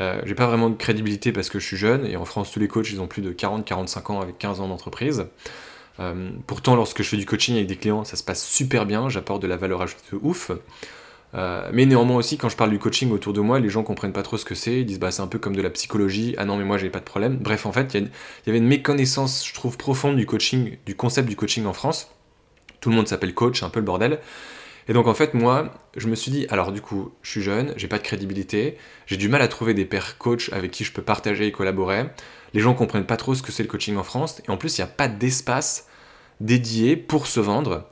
euh, 0.00 0.20
j'ai 0.24 0.34
pas 0.34 0.46
vraiment 0.46 0.70
de 0.70 0.76
crédibilité 0.76 1.32
parce 1.32 1.50
que 1.50 1.58
je 1.58 1.66
suis 1.66 1.76
jeune, 1.76 2.06
et 2.06 2.16
en 2.16 2.24
France, 2.24 2.50
tous 2.50 2.60
les 2.60 2.68
coachs, 2.68 2.90
ils 2.90 3.00
ont 3.00 3.06
plus 3.06 3.22
de 3.22 3.32
40-45 3.32 4.12
ans 4.12 4.20
avec 4.20 4.38
15 4.38 4.60
ans 4.60 4.68
d'entreprise. 4.68 5.26
Euh, 6.00 6.30
pourtant, 6.46 6.74
lorsque 6.74 7.02
je 7.02 7.08
fais 7.08 7.16
du 7.16 7.26
coaching 7.26 7.56
avec 7.56 7.66
des 7.66 7.76
clients, 7.76 8.04
ça 8.04 8.16
se 8.16 8.24
passe 8.24 8.44
super 8.44 8.86
bien, 8.86 9.08
j'apporte 9.08 9.42
de 9.42 9.46
la 9.46 9.56
valeur 9.56 9.82
ajoutée 9.82 10.02
de 10.12 10.18
ouf. 10.22 10.50
Euh, 11.34 11.70
mais 11.72 11.86
néanmoins 11.86 12.16
aussi, 12.16 12.36
quand 12.36 12.48
je 12.48 12.56
parle 12.56 12.70
du 12.70 12.78
coaching 12.78 13.10
autour 13.10 13.32
de 13.32 13.40
moi, 13.40 13.58
les 13.58 13.70
gens 13.70 13.82
comprennent 13.82 14.12
pas 14.12 14.22
trop 14.22 14.36
ce 14.36 14.44
que 14.44 14.54
c'est. 14.54 14.80
Ils 14.80 14.86
disent 14.86 14.98
bah 14.98 15.10
c'est 15.10 15.22
un 15.22 15.26
peu 15.26 15.38
comme 15.38 15.56
de 15.56 15.62
la 15.62 15.70
psychologie. 15.70 16.34
Ah 16.36 16.44
non 16.44 16.56
mais 16.56 16.64
moi 16.64 16.76
j'ai 16.76 16.90
pas 16.90 16.98
de 16.98 17.04
problème. 17.04 17.36
Bref, 17.36 17.64
en 17.64 17.72
fait, 17.72 17.94
il 17.94 18.10
y, 18.46 18.50
avait 18.50 18.58
une 18.58 18.66
méconnaissance, 18.66 19.46
je 19.46 19.54
trouve, 19.54 19.78
profonde 19.78 20.16
du 20.16 20.26
coaching, 20.26 20.76
du 20.84 20.94
concept 20.94 21.28
du 21.28 21.36
coaching 21.36 21.64
en 21.64 21.72
France. 21.72 22.10
Tout 22.80 22.90
le 22.90 22.96
monde 22.96 23.08
s'appelle 23.08 23.34
coach, 23.34 23.62
un 23.62 23.70
peu 23.70 23.80
le 23.80 23.86
bordel. 23.86 24.18
Et 24.88 24.92
donc 24.92 25.06
en 25.06 25.14
fait, 25.14 25.34
moi, 25.34 25.72
je 25.96 26.08
me 26.08 26.14
suis 26.14 26.30
dit, 26.30 26.46
alors 26.50 26.72
du 26.72 26.80
coup, 26.80 27.12
je 27.22 27.30
suis 27.30 27.42
jeune, 27.42 27.72
j'ai 27.76 27.88
pas 27.88 27.98
de 27.98 28.02
crédibilité, 28.02 28.76
j'ai 29.06 29.16
du 29.16 29.28
mal 29.28 29.42
à 29.42 29.48
trouver 29.48 29.74
des 29.74 29.84
pairs 29.84 30.18
coach 30.18 30.50
avec 30.52 30.70
qui 30.70 30.84
je 30.84 30.92
peux 30.92 31.02
partager 31.02 31.46
et 31.46 31.52
collaborer. 31.52 32.06
Les 32.54 32.60
gens 32.60 32.74
comprennent 32.74 33.06
pas 33.06 33.16
trop 33.16 33.34
ce 33.34 33.42
que 33.42 33.52
c'est 33.52 33.62
le 33.62 33.68
coaching 33.68 33.96
en 33.96 34.02
France, 34.02 34.42
et 34.46 34.50
en 34.50 34.56
plus, 34.56 34.78
il 34.78 34.80
n'y 34.80 34.84
a 34.84 34.92
pas 34.92 35.08
d'espace 35.08 35.86
dédié 36.40 36.96
pour 36.96 37.26
se 37.26 37.40
vendre, 37.40 37.88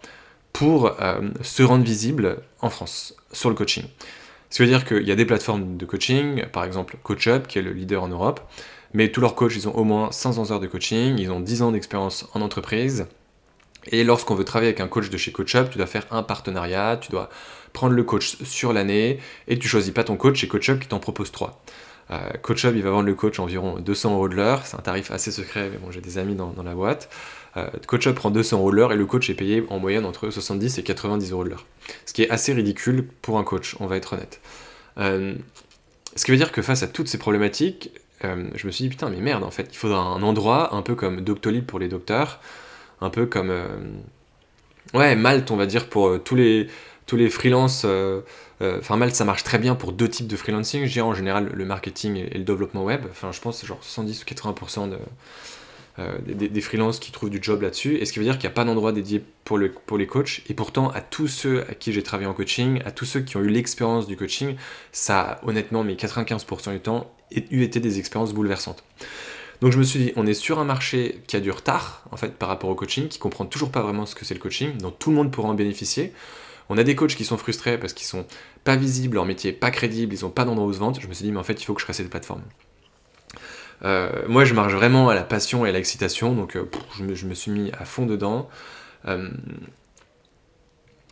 pour 0.53 1.01
euh, 1.01 1.21
se 1.43 1.63
rendre 1.63 1.85
visible 1.85 2.43
en 2.61 2.71
France 2.71 3.15
sur 3.33 3.49
le 3.49 3.55
coaching. 3.55 3.85
Ce 4.51 4.57
qui 4.57 4.63
veut 4.63 4.69
dire 4.69 4.85
qu'il 4.85 5.07
y 5.07 5.13
a 5.13 5.15
des 5.15 5.25
plateformes 5.25 5.77
de 5.77 5.87
coaching, 5.87 6.45
par 6.47 6.65
exemple 6.65 6.97
CoachUp, 7.05 7.47
qui 7.47 7.59
est 7.59 7.63
le 7.63 7.73
leader 7.73 8.03
en 8.03 8.09
Europe, 8.09 8.41
mais 8.93 9.13
tous 9.13 9.21
leurs 9.21 9.37
coachs, 9.37 9.55
ils 9.55 9.69
ont 9.69 9.75
au 9.77 9.85
moins 9.85 10.11
500 10.11 10.51
heures 10.51 10.61
de 10.61 10.67
coaching, 10.67 11.17
ils 11.19 11.31
ont 11.31 11.39
10 11.39 11.63
ans 11.63 11.71
d'expérience 11.71 12.27
en 12.35 12.41
entreprise, 12.41 13.07
et 13.87 14.05
lorsqu'on 14.05 14.35
veut 14.35 14.45
travailler 14.45 14.69
avec 14.69 14.81
un 14.81 14.89
coach 14.89 15.11
de 15.11 15.17
chez 15.17 15.33
CoachUp, 15.33 15.71
tu 15.71 15.79
dois 15.79 15.87
faire 15.87 16.07
un 16.11 16.23
partenariat, 16.23 16.99
tu 17.01 17.11
dois 17.11 17.31
prendre 17.73 17.95
le 17.95 18.03
coach 18.03 18.37
sur 18.43 18.73
l'année, 18.73 19.19
et 19.49 19.59
tu 19.59 19.69
choisis 19.69 19.93
pas 19.93 20.05
ton 20.05 20.17
coach 20.17 20.41
chez 20.41 20.49
CoachUp 20.49 20.81
qui 20.81 20.89
t'en 20.89 20.99
propose 20.99 21.33
trois. 21.33 21.63
Euh, 22.11 22.19
CoachUp, 22.43 22.75
il 22.75 22.83
va 22.83 22.91
vendre 22.91 23.07
le 23.07 23.15
coach 23.15 23.39
environ 23.39 23.79
200 23.79 24.15
euros 24.15 24.29
de 24.29 24.35
l'heure, 24.35 24.67
c'est 24.67 24.77
un 24.77 24.81
tarif 24.81 25.11
assez 25.11 25.31
secret, 25.31 25.71
mais 25.71 25.79
bon, 25.79 25.91
j'ai 25.91 26.01
des 26.01 26.19
amis 26.19 26.35
dans, 26.35 26.55
la 26.63 26.75
boîte. 26.75 27.09
Euh, 27.57 27.69
CoachUp 27.87 28.15
prend 28.15 28.31
200 28.31 28.59
euros 28.59 28.71
de 28.71 28.77
l'heure 28.77 28.93
et 28.93 28.97
le 28.97 29.07
coach 29.07 29.31
est 29.31 29.35
payé 29.35 29.65
en 29.71 29.79
moyenne 29.79 30.05
entre 30.05 30.31
70 30.31 30.79
et 30.79 30.83
90 30.83 31.33
euros 31.33 31.45
de 31.45 31.51
l'heure. 31.51 31.67
Ce 32.07 32.13
qui 32.13 32.23
est 32.23 32.31
assez 32.31 32.53
ridicule 32.53 33.07
pour 33.23 33.39
un 33.39 33.45
coach, 33.45 33.77
on 33.81 33.87
va 33.87 33.97
être 33.97 34.13
honnête. 34.15 34.41
Euh, 34.99 35.35
ce 36.17 36.25
qui 36.25 36.33
veut 36.33 36.37
dire 36.37 36.53
que 36.53 36.63
face 36.63 36.83
à 36.83 36.89
toutes 36.89 37.09
ces 37.09 37.19
problématiques, 37.19 37.93
je 38.23 38.67
me 38.67 38.71
suis 38.71 38.85
dit 38.85 38.91
putain, 38.91 39.09
mais 39.09 39.21
merde, 39.21 39.43
en 39.45 39.51
fait, 39.51 39.69
il 39.73 39.77
faudra 39.79 40.01
un 40.01 40.23
endroit 40.23 40.75
un 40.75 40.83
peu 40.83 40.95
comme 40.95 41.23
Doctolib 41.23 41.65
pour 41.65 41.79
les 41.79 41.89
docteurs, 41.89 42.41
un 43.01 43.11
peu 43.11 43.27
comme 43.27 43.51
euh, 43.51 43.67
ouais 44.95 45.17
Malte 45.17 45.51
on 45.51 45.57
va 45.57 45.67
dire 45.67 45.89
pour 45.89 46.09
euh, 46.09 46.19
tous 46.19 46.37
les 46.37 46.69
tous 47.07 47.17
les 47.17 47.29
freelances 47.29 47.83
euh, 47.85 48.21
enfin 48.61 48.97
Malte 48.97 49.15
ça 49.15 49.25
marche 49.25 49.43
très 49.43 49.59
bien 49.59 49.75
pour 49.75 49.93
deux 49.93 50.09
types 50.09 50.27
de 50.27 50.37
freelancing. 50.37 50.85
Je 50.85 50.93
dirais 50.93 51.07
en 51.07 51.15
général 51.15 51.51
le 51.53 51.65
marketing 51.65 52.17
et, 52.17 52.37
le 52.37 52.45
développement 52.45 52.85
web. 52.85 53.03
Enfin 53.11 53.33
je 53.33 53.41
pense 53.41 53.65
genre 53.65 53.83
70 53.83 54.23
ou 54.23 54.27
80% 54.27 54.91
de 54.91 54.99
des, 56.25 56.49
des, 56.49 56.61
freelances 56.63 56.99
qui 56.99 57.13
trouvent 57.13 57.29
du 57.29 57.41
job 57.43 57.61
là-dessus, 57.61 57.97
et 57.97 58.07
ce 58.07 58.13
qui 58.15 58.21
veut 58.21 58.25
dire 58.25 58.39
qu'il 58.39 58.49
n'y 58.49 58.53
a 58.53 58.55
pas 58.55 58.65
d'endroit 58.65 58.91
dédié 58.91 59.23
pour 59.45 59.59
les 59.59 60.07
coachs, 60.07 60.41
et 60.49 60.55
pourtant 60.55 60.89
à 60.89 61.03
tous 61.03 61.29
ceux 61.29 61.63
à 61.69 61.75
qui 61.75 61.93
j'ai 61.93 62.03
travaillé 62.03 62.27
en 62.27 62.33
coaching, 62.33 62.81
à 62.87 62.91
tous 62.91 63.05
ceux 63.05 63.21
qui 63.21 63.37
ont 63.37 63.41
eu 63.41 63.51
l'expérience 63.51 64.07
du 64.07 64.17
coaching, 64.17 64.57
ça 64.93 65.43
honnêtement, 65.43 65.85
mais 65.85 65.97
95% 65.97 66.73
du 66.73 66.81
temps, 66.81 67.13
eu 67.33 67.63
été 67.63 67.81
des 67.81 67.99
expériences 67.99 68.33
bouleversantes. 68.33 68.83
Donc 69.61 69.73
je 69.73 69.79
me 69.79 69.83
suis 69.83 69.99
dit, 69.99 70.13
on 70.17 70.27
est 70.27 70.35
sur 70.35 70.59
un 70.59 70.65
marché 70.65 71.21
qui 71.27 71.37
a 71.37 71.41
du 71.41 71.51
retard, 71.51 72.05
en 72.11 72.17
fait, 72.17 72.35
par 72.35 72.49
rapport 72.49 72.71
au 72.71 72.75
coaching, 72.75 73.09
qui 73.09 73.19
comprend 73.19 73.45
toujours 73.45 73.71
pas 73.71 73.83
vraiment 73.83 74.07
ce 74.07 74.15
que 74.15 74.25
c'est 74.25 74.35
le 74.35 74.41
coaching, 74.41 74.79
donc 74.79 74.99
tout 74.99 75.11
le 75.11 75.17
monde 75.17 75.31
pourra 75.31 75.49
en 75.49 75.55
bénéficier. 75.55 76.13
On 76.71 76.79
a 76.79 76.85
des 76.85 76.95
coachs 76.95 77.15
qui 77.15 77.25
sont 77.25 77.37
frustrés 77.37 77.79
parce 77.79 77.93
qu'ils 77.93 78.07
sont 78.07 78.25
pas 78.65 78.77
visibles, 78.77 79.17
leur 79.17 79.27
métier 79.27 79.51
est 79.51 79.55
pas 79.55 79.71
crédible, 79.71 80.15
ils 80.15 80.25
ont 80.25 80.31
pas 80.31 80.45
d'endroit 80.45 80.67
où 80.67 80.73
se 80.73 80.79
vendre. 80.79 81.01
Je 81.01 81.09
me 81.09 81.13
suis 81.13 81.25
dit, 81.25 81.33
mais 81.33 81.39
en 81.39 81.43
fait, 81.43 81.61
il 81.61 81.65
faut 81.65 81.75
que 81.75 81.81
je 81.81 81.85
crée 81.85 81.93
cette 81.93 82.09
plateforme. 82.09 82.43
Euh, 83.85 84.11
moi, 84.29 84.45
je 84.45 84.55
marche 84.55 84.73
vraiment 84.73 85.09
à 85.09 85.15
la 85.15 85.25
passion 85.25 85.67
et 85.67 85.71
à 85.71 85.73
l'excitation, 85.73 86.35
donc 86.35 86.57
euh, 86.57 86.71
je, 86.97 87.27
me, 87.27 87.35
suis 87.35 87.51
mis 87.51 87.73
à 87.73 87.85
fond 87.85 88.07
dedans. 88.07 88.49
Euh, 89.09 89.29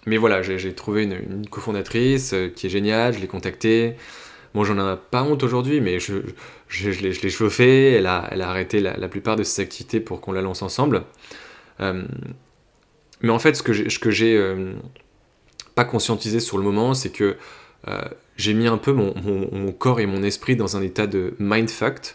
mais 0.07 0.17
voilà, 0.17 0.43
j'ai 0.43 0.75
trouvé 0.75 1.03
une, 1.03 1.13
une 1.13 1.49
cofondatrice 1.49 2.35
qui 2.55 2.67
est 2.67 2.71
géniale, 2.71 3.15
je 3.15 3.19
l'ai 3.19 3.27
contactée. 3.27 3.97
Bon, 4.55 4.65
j'en 4.65 4.79
ai 4.79 4.97
pas 5.11 5.23
honte 5.23 5.43
aujourd'hui, 5.43 5.81
mais 5.81 6.01
je, 6.01 6.15
je, 6.69 6.91
l'ai 6.91 7.31
chauffé, 7.31 7.93
elle 7.93 8.07
a, 8.07 8.29
elle 8.31 8.43
a 8.43 8.49
arrêté 8.49 8.81
la, 8.81 9.09
plupart 9.09 9.37
de 9.37 9.43
ses 9.43 9.63
activités 9.63 10.01
pour 10.01 10.21
qu'on 10.21 10.33
la 10.33 10.43
lance 10.43 10.63
ensemble. 10.63 11.05
Euh, 11.81 12.05
mais 13.21 13.31
en 13.31 13.39
fait, 13.39 13.55
ce 13.55 13.63
que 13.63 14.11
j'ai 14.11 14.37
euh, 14.37 14.73
pas 15.75 15.85
conscientisé 15.85 16.41
sur 16.41 16.57
le 16.57 16.65
moment, 16.65 16.95
c'est 16.95 17.11
que 17.11 17.37
euh, 17.87 18.03
j'ai 18.37 18.55
mis 18.55 18.67
un 18.67 18.79
peu 18.79 18.93
mon, 18.93 19.15
mon, 19.23 19.73
corps 19.73 20.01
et 20.01 20.07
mon 20.07 20.23
esprit 20.23 20.57
dans 20.57 20.77
un 20.77 20.83
état 20.83 21.07
de 21.07 21.35
mindfucked, 21.39 22.15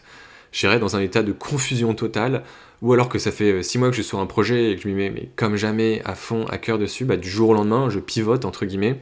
j'irais 0.52 0.80
dans 0.80 0.96
un 0.96 1.02
état 1.02 1.24
de 1.24 1.32
confusion 1.32 1.94
totale, 1.94 2.44
ou 2.82 2.94
alors 2.94 3.10
que 3.10 3.20
ça 3.20 3.32
fait 3.32 3.64
six 3.64 3.78
mois 3.78 3.90
que 3.90 3.96
je 3.96 4.02
suis 4.02 4.10
sur 4.10 4.20
un 4.20 4.26
projet 4.26 4.72
et 4.72 4.76
que 4.76 4.82
je 4.82 4.88
m'y 4.90 4.94
mets 4.94 5.10
mais 5.10 5.30
comme 5.38 5.56
jamais 5.56 6.02
à 6.04 6.16
fond, 6.16 6.46
à 6.48 6.58
cœur 6.58 6.78
dessus, 6.80 7.06
bah, 7.06 7.16
du 7.16 7.30
jour 7.30 7.50
au 7.50 7.54
lendemain, 7.54 7.90
je 7.90 8.00
pivote 8.00 8.44
entre 8.44 8.66
guillemets 8.66 9.00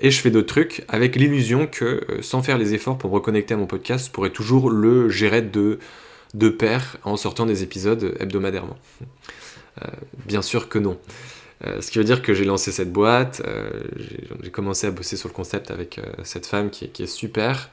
et 0.00 0.10
je 0.10 0.20
fais 0.20 0.30
d'autres 0.30 0.48
trucs 0.48 0.84
avec 0.88 1.16
l'illusion 1.16 1.66
que 1.66 1.84
euh, 1.84 2.22
sans 2.22 2.42
faire 2.42 2.58
les 2.58 2.74
efforts 2.74 2.98
pour 2.98 3.10
me 3.10 3.14
reconnecter 3.14 3.54
à 3.54 3.56
mon 3.56 3.66
podcast, 3.66 4.06
je 4.06 4.10
pourrais 4.10 4.30
toujours 4.30 4.70
le 4.70 5.08
gérer 5.10 5.42
de, 5.42 5.78
de 6.34 6.48
pair 6.48 6.96
en 7.04 7.16
sortant 7.16 7.46
des 7.46 7.62
épisodes 7.62 8.16
hebdomadairement. 8.18 8.78
Euh, 9.82 9.86
bien 10.26 10.42
sûr 10.42 10.68
que 10.68 10.78
non. 10.78 10.98
Euh, 11.66 11.82
ce 11.82 11.90
qui 11.90 11.98
veut 11.98 12.04
dire 12.04 12.22
que 12.22 12.32
j'ai 12.32 12.44
lancé 12.44 12.72
cette 12.72 12.92
boîte, 12.92 13.42
j'ai 14.42 14.50
commencé 14.50 14.86
à 14.86 14.90
bosser 14.90 15.16
sur 15.18 15.28
le 15.28 15.34
concept 15.34 15.70
avec 15.70 16.00
cette 16.24 16.46
femme 16.46 16.70
qui 16.70 16.84
est, 16.84 17.06
super, 17.06 17.70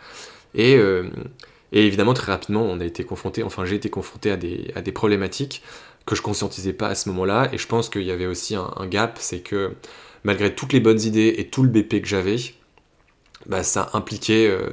et, 0.54 0.74
et, 0.74 1.88
évidemment 1.88 2.13
très 2.13 2.34
rapidement 2.34 2.63
on 2.63 2.82
a 2.82 2.86
été 2.86 3.06
confronté, 3.06 3.44
enfin 3.44 3.63
j'ai 3.63 3.76
été 3.76 3.90
confronté 3.90 4.30
à 4.30 4.36
des, 4.36 4.72
à 4.76 4.82
des 4.82 4.92
problématiques 4.92 5.63
que 6.06 6.16
je 6.16 6.22
conscientisais 6.22 6.74
pas 6.74 6.90
à 6.90 6.96
ce 6.96 7.08
moment-là, 7.10 7.48
et 7.54 7.58
je 7.58 7.68
pense 7.68 7.88
qu'il 7.90 8.04
y 8.04 8.12
avait 8.12 8.26
aussi 8.26 8.56
un, 8.56 8.74
un 8.76 8.88
gap, 8.88 9.18
c'est 9.22 9.40
que 9.40 9.72
malgré 10.28 10.54
toutes 10.54 10.74
les 10.74 10.82
bonnes 10.82 11.02
idées 11.02 11.36
et 11.38 11.48
tout 11.48 11.63
le 11.63 11.70
BP 11.70 12.02
que 12.02 12.08
j'avais, 12.08 12.36
bah, 13.46 13.63
ça 13.63 13.90
impliquait, 13.94 14.46
euh, 14.46 14.72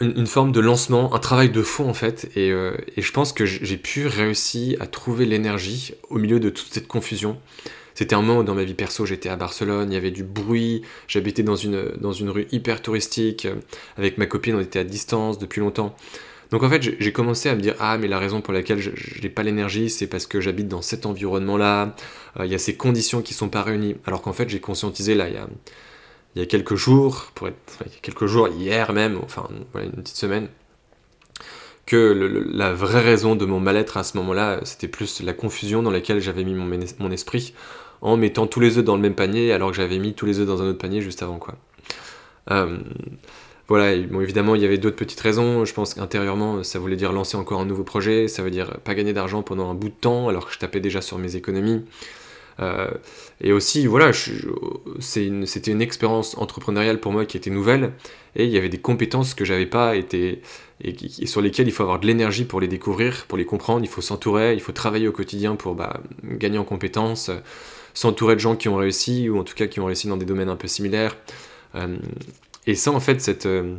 une 0.00 0.26
forme 0.26 0.52
de 0.52 0.60
lancement, 0.60 1.14
un 1.14 1.18
travail 1.18 1.50
de 1.50 1.62
fond 1.62 1.88
en 1.88 1.94
fait, 1.94 2.30
et, 2.34 2.50
euh, 2.50 2.72
je 2.96 3.12
pense 3.12 3.34
que 3.34 3.44
j'ai 3.44 3.76
pu 3.76 4.06
réussir 4.06 4.80
à 4.80 4.86
trouver 4.86 5.26
l'énergie 5.26 5.92
au 6.08 6.18
milieu 6.18 6.40
de 6.40 6.48
toute 6.48 6.72
cette 6.72 6.88
confusion. 6.88 7.38
C'était 7.94 8.14
un 8.14 8.22
moment 8.22 8.38
où 8.40 8.42
dans 8.42 8.54
ma 8.54 8.64
vie 8.64 8.72
perso, 8.72 9.04
j'étais 9.04 9.28
à 9.28 9.36
Barcelone, 9.36 9.92
il 9.92 9.94
y 9.94 9.98
avait 9.98 10.10
du 10.10 10.24
bruit, 10.24 10.80
j'habitais 11.06 11.42
dans 11.42 11.56
une, 11.56 11.92
dans 12.00 12.12
une 12.12 12.30
rue 12.30 12.46
hyper 12.52 12.80
touristique, 12.80 13.46
avec 13.98 14.16
ma 14.16 14.24
copine, 14.24 14.54
on 14.54 14.60
était 14.60 14.78
à 14.78 14.84
distance 14.84 15.38
depuis 15.38 15.60
longtemps. 15.60 15.94
Donc 16.50 16.62
en 16.64 16.68
fait, 16.68 16.82
j'ai 16.82 17.12
commencé 17.12 17.48
à 17.48 17.54
me 17.54 17.60
dire 17.60 17.74
ah 17.78 17.96
mais 17.98 18.08
la 18.08 18.18
raison 18.18 18.40
pour 18.40 18.52
laquelle 18.52 18.80
je 18.80 18.90
n'ai 19.22 19.28
pas 19.28 19.42
l'énergie, 19.42 19.88
c'est 19.88 20.08
parce 20.08 20.26
que 20.26 20.40
j'habite 20.40 20.68
dans 20.68 20.82
cet 20.82 21.06
environnement-là. 21.06 21.94
Euh, 22.38 22.46
il 22.46 22.52
y 22.52 22.54
a 22.54 22.58
ces 22.58 22.76
conditions 22.76 23.22
qui 23.22 23.34
sont 23.34 23.48
pas 23.48 23.62
réunies. 23.62 23.96
Alors 24.06 24.22
qu'en 24.22 24.32
fait, 24.32 24.48
j'ai 24.48 24.60
conscientisé 24.60 25.14
là 25.14 25.28
il 25.28 25.34
y 25.34 25.38
a 25.38 25.46
y 26.36 26.40
a 26.40 26.46
quelques 26.46 26.76
jours, 26.76 27.32
pour 27.34 27.48
être, 27.48 27.56
il 27.86 27.92
y 27.92 27.96
a 27.96 28.00
quelques 28.02 28.26
jours, 28.26 28.48
hier 28.48 28.92
même, 28.92 29.18
enfin 29.22 29.48
voilà, 29.72 29.88
une 29.88 29.92
petite 29.94 30.16
semaine, 30.16 30.48
que 31.86 32.46
la 32.52 32.72
vraie 32.72 33.00
raison 33.00 33.34
de 33.34 33.44
mon 33.44 33.58
mal-être 33.58 33.96
à 33.96 34.04
ce 34.04 34.16
moment-là, 34.18 34.60
c'était 34.64 34.86
plus 34.86 35.22
la 35.22 35.32
confusion 35.32 35.82
dans 35.82 35.90
laquelle 35.90 36.20
j'avais 36.20 36.44
mis 36.44 36.54
mon, 36.54 36.78
mon, 37.00 37.10
esprit 37.10 37.52
en 38.00 38.16
mettant 38.16 38.46
tous 38.46 38.60
les 38.60 38.78
œufs 38.78 38.84
dans 38.84 38.94
le 38.94 39.02
même 39.02 39.16
panier 39.16 39.52
alors 39.52 39.70
que 39.70 39.76
j'avais 39.76 39.98
mis 39.98 40.14
tous 40.14 40.24
les 40.24 40.38
œufs 40.38 40.46
dans 40.46 40.62
un 40.62 40.68
autre 40.68 40.78
panier 40.78 41.00
juste 41.00 41.22
avant 41.22 41.38
quoi. 41.38 41.56
Euh, 42.50 42.78
voilà, 43.70 43.92
évidemment, 43.92 44.56
il 44.56 44.62
y 44.62 44.64
avait 44.64 44.78
d'autres 44.78 44.96
petites 44.96 45.20
raisons. 45.20 45.64
Je 45.64 45.72
pense 45.72 45.94
qu'intérieurement, 45.94 46.64
ça 46.64 46.80
voulait 46.80 46.96
dire 46.96 47.12
lancer 47.12 47.36
encore 47.36 47.60
un 47.60 47.64
nouveau 47.64 47.84
projet, 47.84 48.26
ça 48.26 48.42
veut 48.42 48.50
dire 48.50 48.80
pas 48.80 48.96
gagner 48.96 49.12
d'argent 49.12 49.44
pendant 49.44 49.70
un 49.70 49.74
bout 49.74 49.90
de 49.90 49.94
temps, 49.94 50.28
alors 50.28 50.48
que 50.48 50.52
je 50.52 50.58
tapais 50.58 50.80
déjà 50.80 51.00
sur 51.00 51.18
mes 51.18 51.36
économies. 51.36 51.84
Euh, 52.58 52.90
et 53.40 53.52
aussi, 53.52 53.86
voilà, 53.86 54.10
c'était 54.12 55.70
une, 55.70 55.82
expérience 55.82 56.36
entrepreneuriale 56.36 56.98
pour 56.98 57.12
moi 57.12 57.24
qui 57.26 57.36
était 57.36 57.50
nouvelle, 57.50 57.92
et 58.34 58.44
il 58.44 58.50
y 58.50 58.58
avait 58.58 58.68
des 58.68 58.80
compétences 58.80 59.34
que 59.34 59.44
j'avais 59.44 59.66
pas 59.66 59.94
et, 59.94 60.42
sur 61.24 61.40
lesquelles 61.40 61.68
il 61.68 61.72
faut 61.72 61.84
avoir 61.84 62.00
de 62.00 62.08
l'énergie 62.08 62.46
pour 62.46 62.60
les 62.60 62.66
découvrir, 62.66 63.24
pour 63.28 63.38
les 63.38 63.46
comprendre. 63.46 63.84
Il 63.84 63.88
faut 63.88 64.00
s'entourer, 64.00 64.54
il 64.54 64.60
faut 64.60 64.72
travailler 64.72 65.06
au 65.06 65.12
quotidien 65.12 65.54
pour 65.54 65.76
bah, 65.76 66.00
gagner 66.24 66.58
en 66.58 66.64
compétences, 66.64 67.30
s'entourer 67.94 68.34
de 68.34 68.40
gens 68.40 68.56
qui 68.56 68.68
ont 68.68 68.76
réussi, 68.76 69.28
ou 69.28 69.38
en 69.38 69.44
tout 69.44 69.54
cas 69.54 69.68
qui 69.68 69.78
ont 69.78 69.86
réussi 69.86 70.08
dans 70.08 70.16
des 70.16 70.26
domaines 70.26 70.48
un 70.48 70.56
peu 70.56 70.66
similaires. 70.66 71.16
Euh, 71.76 71.96
et 72.66 72.74
ça, 72.74 72.90
en 72.90 73.00
fait, 73.00 73.20
cette, 73.20 73.46
euh, 73.46 73.76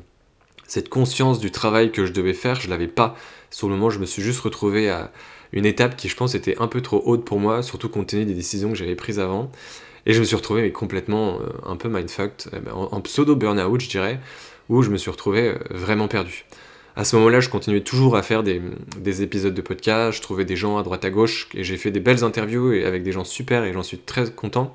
cette 0.68 0.90
conscience 0.90 1.40
du 1.40 1.52
travail 1.52 1.92
que 1.92 2.06
je 2.06 2.14
devais 2.14 2.34
faire, 2.34 2.60
je 2.60 2.70
l'avais 2.70 2.88
pas. 2.88 3.16
Sur 3.50 3.68
le 3.68 3.76
moment, 3.76 3.90
je 3.90 4.00
me 4.00 4.06
suis 4.06 4.22
juste 4.22 4.40
retrouvé 4.40 4.90
à 4.90 5.12
une 5.52 5.66
étape 5.66 5.96
qui, 5.98 6.10
je 6.10 6.16
pense, 6.16 6.36
était 6.36 6.58
un 6.60 6.68
peu 6.68 6.82
trop 6.82 7.02
haute 7.06 7.26
pour 7.26 7.40
moi, 7.40 7.62
surtout 7.62 7.90
compte 7.90 8.08
tenu 8.08 8.26
des 8.26 8.34
décisions 8.34 8.70
que 8.70 8.78
j'avais 8.78 8.96
prises 8.96 9.20
avant. 9.20 9.52
Et 10.06 10.14
je 10.14 10.20
me 10.20 10.26
suis 10.26 10.36
retrouvé 10.36 10.64
mais 10.64 10.72
complètement 10.72 11.40
euh, 11.42 11.50
un 11.66 11.76
peu 11.76 11.90
mindfucked, 11.90 12.54
euh, 12.54 12.60
ben, 12.60 12.72
en, 12.74 13.02
pseudo 13.02 13.36
burn-out, 13.36 13.82
je 13.82 13.90
dirais, 13.90 14.20
où 14.70 14.82
je 14.82 14.90
me 14.90 14.98
suis 14.98 15.12
retrouvé 15.12 15.56
vraiment 15.70 16.08
perdu. 16.08 16.46
À 16.96 17.06
ce 17.06 17.16
moment-là, 17.18 17.40
je 17.40 17.50
continuais 17.50 17.82
toujours 17.82 18.16
à 18.18 18.24
faire 18.24 18.42
des, 18.42 18.62
des, 18.98 19.22
épisodes 19.22 19.54
de 19.54 19.62
podcast, 19.62 20.18
je 20.18 20.22
trouvais 20.22 20.44
des 20.44 20.56
gens 20.56 20.78
à 20.78 20.84
droite 20.84 21.06
à 21.06 21.10
gauche, 21.10 21.48
et 21.54 21.64
j'ai 21.64 21.78
fait 21.78 21.92
des 21.92 22.00
belles 22.00 22.24
interviews 22.24 22.72
avec 22.86 23.04
des 23.04 23.12
gens 23.12 23.24
super, 23.24 23.64
et 23.64 23.74
j'en 23.74 23.84
suis 23.84 24.00
très 24.00 24.30
content. 24.32 24.74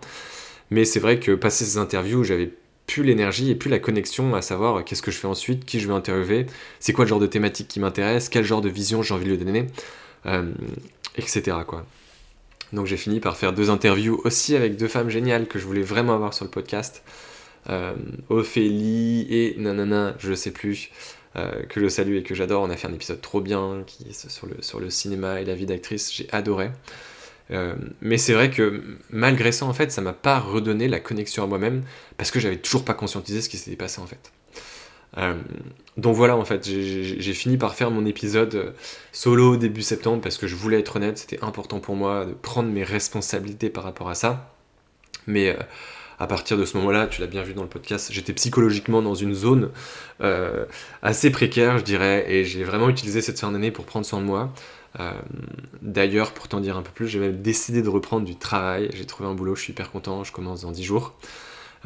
Mais 0.71 0.85
c'est 0.85 1.01
vrai 1.01 1.19
que 1.19 1.33
passer 1.33 1.65
ces 1.65 1.79
interviews, 1.79 2.25
j'avais 2.25 2.53
plus 2.87 3.03
l'énergie 3.03 3.51
et 3.51 3.55
plus 3.55 3.71
la 3.71 3.79
connexion 3.79 4.35
à 4.35 4.43
savoir 4.43 4.85
qu'est-ce 4.85 5.03
que 5.03 5.11
je 5.11 5.19
fais 5.19 5.27
ensuite, 5.27 5.65
qui 5.65 5.81
je 5.81 5.89
veux 5.89 5.95
interviewer, 5.95 6.47
c'est 6.81 6.93
quoi 6.93 7.05
le 7.05 7.09
genre 7.09 7.21
de 7.21 7.27
thématique 7.27 7.69
qui 7.69 7.81
m'intéresse, 7.81 8.29
quel 8.29 8.45
genre 8.45 8.61
de 8.61 8.69
vision 8.69 9.03
j'ai 9.03 9.15
envie 9.15 9.25
de 9.25 9.31
lui 9.31 9.39
donner, 9.39 9.67
euh, 10.27 10.53
etc. 11.17 11.57
Donc 12.73 12.87
j'ai 12.87 12.97
fini 12.97 13.21
par 13.21 13.37
faire 13.37 13.53
deux 13.53 13.71
interviews 13.71 14.21
aussi 14.25 14.57
avec 14.57 14.77
deux 14.77 14.89
femmes 14.89 15.11
géniales 15.11 15.47
que 15.47 15.59
je 15.59 15.65
voulais 15.65 15.83
vraiment 15.83 16.15
avoir 16.15 16.35
sur 16.35 16.45
le 16.45 16.51
podcast. 16.51 17.03
Euh, 17.69 17.95
Ophélie 18.29 19.27
et 19.31 19.57
nanana, 19.59 20.15
je 20.19 20.35
sais 20.35 20.53
plus, 20.53 20.91
euh, 21.35 21.63
que 21.69 21.81
je 21.81 21.89
salue 21.89 22.17
et 22.17 22.23
que 22.23 22.35
j'adore. 22.35 22.63
On 22.63 22.71
a 22.71 22.77
fait 22.77 22.87
un 22.87 22.93
épisode 22.93 23.21
trop 23.21 23.41
bien 23.41 23.83
qui 23.87 24.07
sur 24.13 24.49
sur 24.61 24.81
le 24.81 24.91
cinéma 24.91 25.41
et 25.41 25.45
la 25.45 25.55
vie 25.55 25.67
d'actrice, 25.67 26.13
j'ai 26.13 26.29
adoré. 26.31 26.71
Euh, 27.51 27.75
mais 28.01 28.19
c'est 28.19 28.33
vrai 28.33 28.51
que 28.51 28.83
malgré 29.11 29.53
ça, 29.53 29.67
en 29.67 29.73
fait, 29.73 29.93
ça 29.93 30.01
m'a 30.01 30.13
pas 30.13 30.39
redonné 30.39 30.89
la 30.89 31.01
connexion 31.01 31.45
à 31.45 31.47
moi-même 31.47 31.83
parce 32.17 32.31
que 32.31 32.41
j'avais 32.41 32.57
toujours 32.57 32.85
pas 32.85 32.95
conscientisé 32.95 33.41
ce 33.41 33.49
qui 33.49 33.57
s'était 33.57 33.77
passé 33.77 34.01
en 34.01 34.07
fait. 34.07 34.33
Euh, 35.19 35.35
donc 35.97 36.17
voilà, 36.17 36.37
en 36.37 36.45
fait, 36.45 36.65
j'ai 36.67 37.33
fini 37.33 37.57
par 37.57 37.75
faire 37.75 37.91
mon 37.91 38.05
épisode 38.05 38.55
euh, 38.55 38.71
solo 39.13 39.57
début 39.57 39.83
septembre 39.83 40.21
parce 40.21 40.37
que 40.37 40.47
je 40.47 40.57
voulais 40.57 40.81
être 40.81 40.97
honnête, 40.97 41.19
c'était 41.19 41.43
important 41.43 41.81
pour 41.81 41.97
moi 41.97 42.27
de 42.27 42.33
prendre 42.33 42.69
mes 42.69 42.85
responsabilités 42.85 43.71
par 43.71 43.85
rapport 43.85 44.11
à 44.11 44.15
ça. 44.15 44.53
Mais 45.29 45.57
à 46.21 46.29
partir 46.29 46.57
de 46.57 46.65
ce 46.65 46.77
moment-là, 46.77 47.09
tu 47.09 47.21
l'as 47.21 47.27
bien 47.27 47.43
vu 47.43 47.53
dans 47.53 47.65
le 47.65 47.69
podcast, 47.69 48.13
j'étais 48.13 48.33
psychologiquement 48.33 49.03
dans 49.03 49.17
une 49.17 49.35
zone 49.35 49.71
assez 51.03 51.31
précaire, 51.31 51.79
je 51.79 51.83
dirais, 51.83 52.25
et 52.29 52.45
j'ai 52.45 52.63
vraiment 52.63 52.89
utilisé 52.89 53.21
cette 53.23 53.41
fin 53.41 53.51
d'année 53.51 53.73
pour 53.73 53.87
prendre 53.87 54.07
soin 54.07 54.21
de 54.21 54.25
moi. 54.25 54.53
Euh, 54.99 55.13
d'ailleurs, 55.83 56.33
pour 56.33 56.49
t'en 56.49 56.61
dire 56.61 56.77
un 56.77 56.83
peu 56.83 56.91
plus, 56.91 57.09
j'ai 57.09 57.19
même 57.19 57.41
décidé 57.43 57.83
de 57.83 57.89
reprendre 57.89 58.25
du 58.25 58.37
travail. 58.37 58.91
J'ai 58.95 59.07
trouvé 59.07 59.29
un 59.29 59.35
boulot, 59.35 59.55
je 59.55 59.63
suis 59.63 59.73
hyper 59.73 59.91
content, 59.91 60.25
je 60.25 60.33
commence 60.33 60.63
dans 60.63 60.73
10 60.73 60.85
jours. 60.85 61.15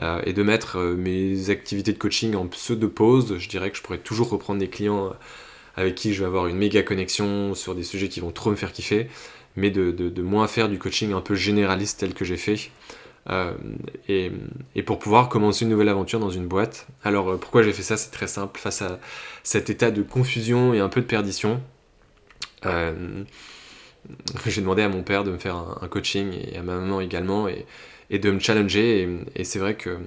Euh, 0.03 0.23
et 0.25 0.33
de 0.33 0.43
mettre 0.43 0.79
euh, 0.79 0.95
mes 0.97 1.51
activités 1.51 1.93
de 1.93 1.99
coaching 1.99 2.35
en 2.35 2.47
pseudo-pause. 2.47 3.39
Je 3.39 3.49
dirais 3.49 3.71
que 3.71 3.77
je 3.77 3.83
pourrais 3.83 3.99
toujours 3.99 4.31
reprendre 4.31 4.61
des 4.61 4.69
clients 4.69 5.13
avec 5.77 5.95
qui 5.95 6.15
je 6.15 6.21
vais 6.21 6.27
avoir 6.27 6.47
une 6.47 6.57
méga 6.57 6.83
connexion 6.83 7.55
sur 7.55 7.75
des 7.75 7.83
sujets 7.83 8.09
qui 8.09 8.21
vont 8.21 8.33
trop 8.33 8.51
me 8.51 8.57
faire 8.57 8.73
kiffer, 8.73 9.09
mais 9.57 9.71
de, 9.71 10.23
moins 10.23 10.47
faire 10.47 10.69
du 10.69 10.79
coaching 10.79 11.13
un 11.13 11.21
peu 11.21 11.35
généraliste 11.35 12.01
tel 12.01 12.15
que 12.15 12.25
j'ai 12.25 12.37
fait. 12.37 12.71
et, 14.09 14.33
et, 14.75 14.83
pour 14.83 14.99
pouvoir 14.99 15.29
commencer 15.29 15.65
une 15.65 15.71
nouvelle 15.71 15.89
aventure 15.89 16.19
dans 16.19 16.31
une 16.31 16.47
boîte. 16.47 16.87
Alors 17.05 17.39
pourquoi 17.39 17.63
j'ai 17.63 17.73
fait 17.73 17.83
ça? 17.83 17.97
C'est 17.97 18.11
très 18.11 18.27
simple. 18.27 18.59
Face 18.59 18.83
à 18.83 18.99
cet 19.43 19.71
état 19.71 19.91
de 19.91 20.03
confusion 20.03 20.75
et 20.75 20.81
un 20.81 20.89
peu 20.89 21.01
de 21.01 21.07
perdition, 21.07 21.61
euh, 22.67 23.25
j'ai 24.47 24.61
demandé 24.61 24.83
à 24.83 24.89
mon 24.89 25.03
père 25.03 25.25
de 25.25 25.31
me 25.31 25.39
faire 25.39 25.57
un, 25.81 25.89
coaching 25.89 26.33
et 26.33 26.57
à 26.57 26.63
ma 26.63 26.77
maman 26.77 27.01
également 27.01 27.49
et, 27.49 27.67
de 28.19 28.31
me 28.31 28.41
challenger. 28.41 29.09
Et, 29.35 29.45
c'est 29.45 29.59
vrai 29.59 29.75
que 29.75 29.99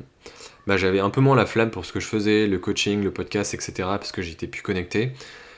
bah, 0.68 0.78
j'avais 0.78 1.00
un 1.00 1.10
peu 1.10 1.22
moins 1.22 1.36
la 1.36 1.46
flamme 1.46 1.72
pour 1.72 1.86
ce 1.86 1.94
que 1.94 2.00
je 2.00 2.08
faisais, 2.08 2.48
le 2.48 2.60
coaching, 2.60 3.04
le 3.04 3.12
podcast, 3.12 3.54
etc. 3.54 3.74
parce 3.78 4.12
que 4.12 4.22
j'étais 4.22 4.48
plus 4.48 4.62
connecté. 4.62 5.12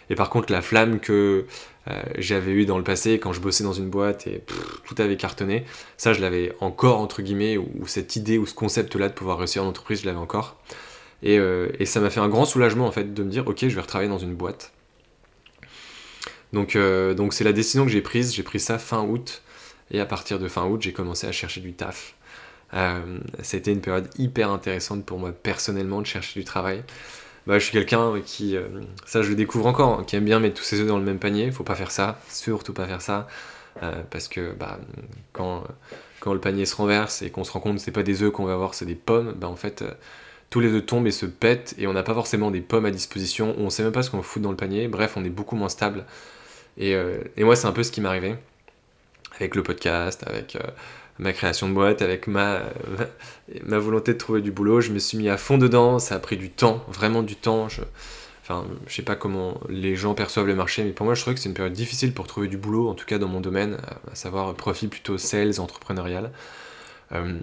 Et 0.09 0.15
par 0.15 0.29
contre, 0.29 0.51
la 0.51 0.61
flamme 0.61 0.99
que 0.99 1.45
euh, 1.87 2.03
j'avais 2.17 2.51
eue 2.51 2.65
dans 2.65 2.77
le 2.77 2.83
passé 2.83 3.19
quand 3.19 3.33
je 3.33 3.39
bossais 3.39 3.63
dans 3.63 3.73
une 3.73 3.89
boîte 3.89 4.27
et 4.27 4.43
tout 4.85 4.95
avait 4.99 5.17
cartonné, 5.17 5.65
ça 5.97 6.13
je 6.13 6.21
l'avais 6.21 6.53
encore 6.59 6.99
entre 6.99 7.21
guillemets, 7.21 7.57
ou, 7.57 7.87
cette 7.87 8.15
idée 8.15 8.37
ou 8.37 8.45
ce 8.45 8.53
concept-là 8.53 9.09
de 9.09 9.13
pouvoir 9.13 9.37
réussir 9.37 9.63
en 9.63 9.67
entreprise, 9.67 10.01
je 10.01 10.05
l'avais 10.05 10.19
encore. 10.19 10.57
Euh, 11.23 11.69
et 11.79 11.85
ça 11.87 11.99
m'a 11.99 12.11
fait 12.11 12.19
un 12.19 12.29
grand 12.29 12.45
soulagement 12.45 12.85
en 12.85 12.91
fait 12.91 13.13
de 13.13 13.23
me 13.23 13.29
dire 13.29 13.47
ok, 13.47 13.61
je 13.61 13.73
vais 13.75 13.81
retravailler 13.81 14.09
dans 14.09 14.19
une 14.19 14.35
boîte. 14.35 14.71
Donc, 16.55 16.77
euh, 16.77 17.13
donc 17.13 17.33
c'est 17.33 17.43
la 17.43 17.51
décision 17.51 17.85
que 17.85 17.91
j'ai 17.91 18.01
prise. 18.01 18.33
J'ai 18.33 18.41
pris 18.41 18.59
ça 18.59 18.79
fin 18.79 19.03
août. 19.03 19.43
Et 19.91 19.99
à 19.99 20.05
partir 20.05 20.39
de 20.39 20.47
fin 20.47 20.65
août, 20.65 20.81
j'ai 20.81 20.93
commencé 20.93 21.27
à 21.27 21.31
chercher 21.31 21.61
du 21.61 21.73
taf. 21.73 22.15
Euh, 22.73 23.19
C'était 23.43 23.71
une 23.71 23.81
période 23.81 24.09
hyper 24.17 24.49
intéressante 24.49 25.05
pour 25.05 25.19
moi 25.19 25.31
personnellement 25.31 26.01
de 26.01 26.07
chercher 26.07 26.39
du 26.39 26.45
travail. 26.45 26.83
Bah, 27.45 27.59
je 27.59 27.63
suis 27.65 27.73
quelqu'un 27.73 28.13
qui, 28.25 28.55
euh, 28.55 28.67
ça 29.05 29.21
je 29.21 29.29
le 29.29 29.35
découvre 29.35 29.67
encore, 29.67 29.99
hein, 29.99 30.03
qui 30.07 30.15
aime 30.15 30.25
bien 30.25 30.39
mettre 30.39 30.55
tous 30.55 30.63
ses 30.63 30.79
œufs 30.79 30.87
dans 30.87 30.97
le 30.97 31.03
même 31.03 31.19
panier. 31.19 31.51
Faut 31.51 31.63
pas 31.63 31.75
faire 31.75 31.91
ça, 31.91 32.19
surtout 32.29 32.73
pas 32.73 32.87
faire 32.87 33.01
ça, 33.01 33.27
parce 34.09 34.27
que 34.27 34.53
bah, 34.53 34.79
quand, 35.33 35.63
le 36.25 36.39
panier 36.39 36.65
se 36.65 36.75
renverse 36.75 37.21
et 37.21 37.29
qu'on 37.29 37.43
se 37.43 37.51
rend 37.51 37.59
compte 37.59 37.75
que 37.75 37.81
c'est 37.81 37.91
pas 37.91 38.01
des 38.01 38.23
œufs 38.23 38.31
qu'on 38.31 38.45
va 38.45 38.53
avoir, 38.53 38.73
c'est 38.73 38.85
des 38.85 38.95
pommes, 38.95 39.33
bah, 39.37 39.47
en 39.47 39.55
fait 39.55 39.83
tous 40.49 40.59
les 40.59 40.69
œufs 40.69 40.85
tombent 40.85 41.07
et 41.07 41.11
se 41.11 41.25
pètent 41.27 41.75
et 41.77 41.85
on 41.85 41.93
n'a 41.93 42.03
pas 42.03 42.13
forcément 42.13 42.49
des 42.49 42.61
pommes 42.61 42.85
à 42.85 42.91
disposition, 42.91 43.55
on 43.59 43.69
sait 43.69 43.83
même 43.83 43.91
pas 43.91 44.03
ce 44.03 44.09
qu'on 44.09 44.23
fout 44.23 44.41
dans 44.41 44.51
le 44.51 44.57
panier. 44.57 44.87
Bref, 44.87 45.13
on 45.17 45.25
est 45.25 45.29
beaucoup 45.29 45.55
moins 45.55 45.69
stable 45.69 46.05
euh, 46.79 47.23
et, 47.37 47.43
moi, 47.43 47.55
c'est 47.55 47.67
un 47.67 47.71
peu 47.71 47.83
ce 47.83 47.91
qui 47.91 48.01
m'est 48.01 48.09
arrivé 48.09 48.35
avec 49.39 49.55
le 49.55 49.63
podcast, 49.63 50.23
avec 50.27 50.55
euh, 50.55 50.59
ma 51.19 51.33
création 51.33 51.67
de 51.67 51.73
boîte, 51.73 52.01
avec 52.01 52.27
ma, 52.27 52.61
ma, 53.65 53.79
volonté 53.79 54.13
de 54.13 54.17
trouver 54.17 54.41
du 54.41 54.51
boulot. 54.51 54.81
Je 54.81 54.91
me 54.91 54.99
suis 54.99 55.17
mis 55.17 55.29
à 55.29 55.37
fond 55.37 55.57
dedans, 55.57 55.99
ça 55.99 56.15
a 56.15 56.19
pris 56.19 56.37
du 56.37 56.49
temps, 56.49 56.83
vraiment 56.87 57.23
du 57.23 57.35
temps. 57.35 57.69
Je, 57.69 57.81
enfin, 58.41 58.65
je 58.87 58.93
sais 58.93 59.01
pas 59.01 59.15
comment 59.15 59.59
les 59.69 59.95
gens 59.95 60.13
perçoivent 60.13 60.47
le 60.47 60.55
marché, 60.55 60.83
mais 60.83 60.91
pour 60.91 61.05
moi, 61.05 61.15
je 61.15 61.21
trouve 61.21 61.33
que 61.33 61.39
c'est 61.39 61.49
une 61.49 61.55
période 61.55 61.73
difficile 61.73 62.13
pour 62.13 62.27
trouver 62.27 62.47
du 62.47 62.57
boulot, 62.57 62.89
en 62.89 62.93
tout 62.93 63.05
cas 63.05 63.17
dans 63.17 63.27
mon 63.27 63.41
domaine, 63.41 63.77
à 64.11 64.15
savoir 64.15 64.53
profil 64.53 64.89
plutôt 64.89 65.17
sales, 65.17 65.59
entrepreneurial. 65.59 66.31
Euh, 67.11 67.39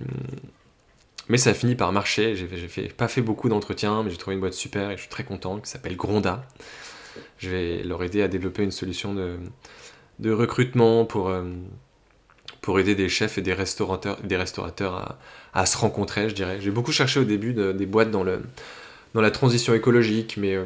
mais 1.29 1.39
ça 1.39 1.51
a 1.51 1.55
fini 1.55 1.75
par 1.75 1.93
marcher. 1.93 2.35
J'ai 2.37 2.47
fait, 2.47 2.93
pas 2.93 3.09
fait 3.09 3.23
beaucoup 3.23 3.49
d'entretiens, 3.49 4.03
mais 4.03 4.11
j'ai 4.11 4.17
trouvé 4.17 4.35
une 4.35 4.41
boîte 4.41 4.55
super 4.55 4.91
et 4.91 4.97
je 4.97 5.03
suis 5.03 5.11
très 5.11 5.25
content 5.25 5.59
qui 5.61 5.71
s'appelle 5.71 5.97
Gronda. 5.97 6.45
Je 7.39 7.51
vais 7.51 7.83
leur 7.83 8.03
aider 8.03 8.23
à 8.23 8.29
développer 8.29 8.63
une 8.63 8.71
solution 8.71 9.15
de, 9.15 10.31
recrutement 10.31 11.05
pour, 11.05 11.29
euh, 11.29 11.43
pour 12.61 12.79
aider 12.79 12.95
des 12.95 13.09
chefs 13.09 13.39
et 13.39 13.43
des 13.43 13.53
restaurateurs, 13.53 15.19
à, 15.53 15.67
se 15.67 15.77
rencontrer, 15.77 16.29
je 16.29 16.35
dirais. 16.35 16.59
J'ai 16.61 16.71
beaucoup 16.71 16.93
cherché 16.93 17.21
au 17.21 17.25
début 17.25 17.53
des 17.53 17.87
boîtes 17.87 18.11
dans, 18.11 18.23
le, 18.23 18.43
dans 19.15 19.21
la 19.21 19.31
transition 19.31 19.75
écologique, 19.75 20.37
mais, 20.37 20.55
euh, 20.55 20.65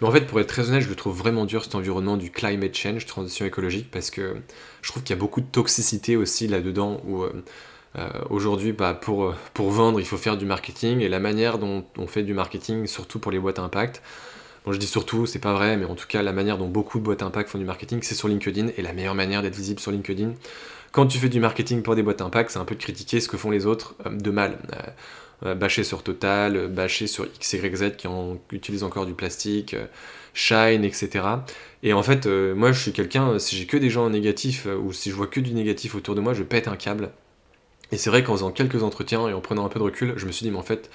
mais 0.00 0.08
en 0.08 0.10
fait, 0.10 0.22
pour 0.22 0.40
être 0.40 0.48
très 0.48 0.68
honnête, 0.68 0.82
je 0.82 0.88
le 0.88 0.96
trouve 0.96 1.16
vraiment 1.16 1.44
dur 1.44 1.62
cet 1.64 1.74
environnement 1.74 2.16
du 2.16 2.30
climate 2.30 2.76
change, 2.76 3.06
transition 3.06 3.46
écologique, 3.46 3.90
parce 3.90 4.10
que 4.10 4.36
je 4.82 4.90
trouve 4.90 5.02
qu'il 5.02 5.14
y 5.14 5.18
a 5.18 5.20
beaucoup 5.20 5.40
de 5.40 5.46
toxicité 5.46 6.16
aussi 6.16 6.48
là-dedans, 6.48 7.00
où 7.06 7.22
euh, 7.22 7.32
aujourd'hui, 8.28 8.72
bah, 8.72 8.94
pour, 8.94 9.34
pour 9.54 9.70
vendre, 9.70 10.00
il 10.00 10.06
faut 10.06 10.16
faire 10.16 10.36
du 10.36 10.46
marketing, 10.46 11.00
et 11.00 11.08
la 11.08 11.20
manière 11.20 11.58
dont 11.58 11.84
on 11.96 12.08
fait 12.08 12.24
du 12.24 12.34
marketing, 12.34 12.86
surtout 12.86 13.20
pour 13.20 13.30
les 13.30 13.38
boîtes 13.38 13.60
impact, 13.60 14.02
Bon, 14.64 14.72
je 14.72 14.78
dis 14.78 14.86
surtout, 14.86 15.26
c'est 15.26 15.40
pas 15.40 15.52
vrai, 15.52 15.76
mais 15.76 15.84
en 15.84 15.94
tout 15.94 16.06
cas, 16.06 16.22
la 16.22 16.32
manière 16.32 16.56
dont 16.56 16.68
beaucoup 16.68 16.98
de 16.98 17.04
boîtes 17.04 17.22
impact 17.22 17.50
font 17.50 17.58
du 17.58 17.66
marketing, 17.66 18.00
c'est 18.02 18.14
sur 18.14 18.28
LinkedIn, 18.28 18.68
et 18.76 18.82
la 18.82 18.94
meilleure 18.94 19.14
manière 19.14 19.42
d'être 19.42 19.56
visible 19.56 19.78
sur 19.78 19.90
LinkedIn, 19.90 20.32
quand 20.90 21.06
tu 21.06 21.18
fais 21.18 21.28
du 21.28 21.40
marketing 21.40 21.82
pour 21.82 21.96
des 21.96 22.02
boîtes 22.02 22.22
impact, 22.22 22.50
c'est 22.50 22.58
un 22.58 22.64
peu 22.64 22.74
de 22.74 22.80
critiquer 22.80 23.20
ce 23.20 23.28
que 23.28 23.36
font 23.36 23.50
les 23.50 23.66
autres 23.66 23.94
euh, 24.06 24.10
de 24.10 24.30
mal. 24.30 24.58
Euh, 24.72 25.46
euh, 25.46 25.54
bâcher 25.56 25.82
sur 25.84 26.02
Total, 26.04 26.68
bâcher 26.68 27.08
sur 27.08 27.26
XYZ 27.40 27.96
qui 27.98 28.06
en, 28.06 28.38
utilisent 28.52 28.84
encore 28.84 29.04
du 29.04 29.12
plastique, 29.12 29.76
Shine, 30.32 30.84
etc. 30.84 31.26
Et 31.82 31.92
en 31.92 32.02
fait, 32.02 32.26
moi, 32.26 32.72
je 32.72 32.80
suis 32.80 32.92
quelqu'un, 32.92 33.38
si 33.38 33.56
j'ai 33.56 33.66
que 33.66 33.76
des 33.76 33.90
gens 33.90 34.08
négatifs, 34.08 34.66
ou 34.66 34.92
si 34.92 35.10
je 35.10 35.14
vois 35.14 35.26
que 35.26 35.40
du 35.40 35.52
négatif 35.52 35.96
autour 35.96 36.14
de 36.14 36.20
moi, 36.20 36.32
je 36.32 36.44
pète 36.44 36.68
un 36.68 36.76
câble. 36.76 37.10
Et 37.92 37.98
c'est 37.98 38.10
vrai 38.10 38.22
qu'en 38.22 38.32
faisant 38.34 38.52
quelques 38.52 38.82
entretiens 38.82 39.28
et 39.28 39.32
en 39.34 39.40
prenant 39.40 39.66
un 39.66 39.68
peu 39.68 39.80
de 39.80 39.84
recul, 39.84 40.14
je 40.16 40.26
me 40.26 40.32
suis 40.32 40.44
dit, 40.44 40.50
mais 40.50 40.58
en 40.58 40.62
fait, 40.62 40.88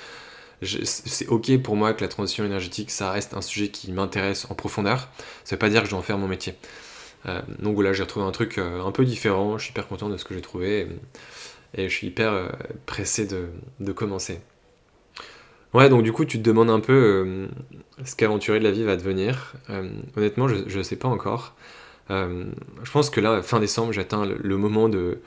c'est 0.62 1.28
ok 1.28 1.62
pour 1.62 1.76
moi 1.76 1.94
que 1.94 2.02
la 2.02 2.08
transition 2.10 2.44
énergétique, 2.46 2.92
ça 2.92 3.12
reste 3.12 3.34
un 3.34 3.42
sujet 3.42 3.70
qui 3.70 3.92
m'intéresse 3.92 4.48
en 4.50 4.56
profondeur. 4.56 5.10
Ça 5.44 5.56
veut 5.56 5.60
pas 5.60 5.70
dire 5.70 5.82
que 5.82 5.86
je 5.86 5.92
dois 5.92 6.00
en 6.00 6.04
faire 6.04 6.18
mon 6.18 6.28
métier. 6.28 6.56
Euh, 7.26 7.42
donc 7.60 7.76
voilà, 7.76 7.94
j'ai 7.94 8.04
retrouvé 8.04 8.26
un 8.26 8.32
truc 8.32 8.58
euh, 8.58 8.84
un 8.84 8.92
peu 8.92 9.06
différent. 9.06 9.58
Je 9.58 9.66
suis 9.66 9.72
hyper 9.72 9.88
content 9.88 10.10
de 10.10 10.18
ce 10.18 10.26
que 10.26 10.34
j'ai 10.34 10.42
trouvé 10.42 10.88
et, 11.76 11.88
je 11.88 11.94
suis 11.94 12.08
hyper 12.08 12.34
euh, 12.34 12.50
pressé 12.86 13.28
de, 13.28 13.92
commencer. 13.92 14.42
Ouais, 15.74 15.90
donc 15.90 16.04
du 16.04 16.12
coup, 16.12 16.26
tu 16.26 16.40
te 16.40 16.44
demandes 16.44 16.70
un 16.70 16.80
peu 16.80 17.48
ce 18.04 18.16
qu'aventurer 18.16 18.60
de 18.60 18.64
la 18.64 18.72
vie 18.72 18.84
va 18.84 18.96
devenir. 18.96 19.54
honnêtement, 20.18 20.48
je 20.48 20.78
ne 20.78 20.84
sais 20.84 20.96
pas 20.96 21.08
encore. 21.08 21.56
je 22.10 22.92
pense 22.92 23.10
que 23.12 23.22
là, 23.22 23.44
fin 23.44 23.60
décembre, 23.60 23.94
j'atteins 23.94 24.26
le 24.26 24.58
moment 24.58 24.90
de 24.90 25.20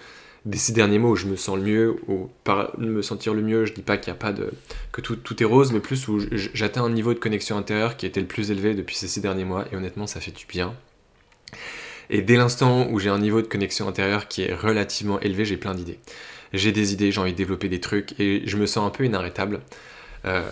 des 0.45 0.59
ces 0.59 0.73
derniers 0.73 0.99
mots 0.99 1.11
où 1.11 1.17
je 1.17 1.27
me 1.27 1.37
sens 1.37 1.57
le 1.57 1.63
mieux, 1.63 1.97
ou 2.09 2.29
par 2.45 2.79
me 2.79 3.01
sentir 3.01 3.33
le 3.33 3.43
mieux, 3.43 3.65
je 3.65 3.73
dis 3.73 3.83
pas 3.83 3.97
qu'il 3.97 4.09
y 4.09 4.17
a 4.17 4.19
pas 4.19 4.33
de 4.33 4.53
que 4.91 5.01
tout, 5.01 5.17
tout 5.17 5.41
est 5.41 5.47
rose, 5.47 5.73
mais 5.73 5.81
plus 5.81 6.09
où 6.09 6.21
j'atteins 6.55 6.85
un 6.85 6.91
niveau 6.91 7.15
de 7.15 7.19
connexion 7.19 7.57
intérieure 7.57 7.97
qui 7.97 8.07
était 8.07 8.21
le 8.21 8.27
plus 8.27 8.51
élevé 8.51 8.75
depuis 8.75 8.97
ces 8.97 9.07
six 9.07 9.21
derniers 9.21 9.45
mois, 9.45 9.67
et 9.73 9.77
honnêtement, 9.77 10.07
ça 10.07 10.21
fait 10.21 10.33
du 10.33 10.47
bien. 10.47 10.75
Et 12.11 12.23
dès 12.23 12.37
l'instant 12.37 12.89
où 12.91 12.99
j'ai 12.99 13.09
un 13.09 13.19
niveau 13.19 13.41
de 13.41 13.47
connexion 13.47 13.89
intérieure 13.89 14.29
qui 14.29 14.43
est 14.43 14.55
relativement 14.55 15.21
élevé, 15.21 15.45
j'ai 15.45 15.57
plein 15.57 15.75
d'idées. 15.75 16.01
J'ai 16.53 16.73
des 16.73 16.93
idées, 16.93 17.13
j'ai 17.13 17.21
envie 17.21 17.33
de 17.33 17.37
développer 17.37 17.69
des 17.69 17.81
trucs, 17.81 18.19
et 18.21 18.43
je 18.45 18.57
me 18.57 18.67
sens 18.67 18.87
un 18.87 18.91
peu 18.91 19.05
inarrêtable. 19.05 19.61
Euh, 20.25 20.43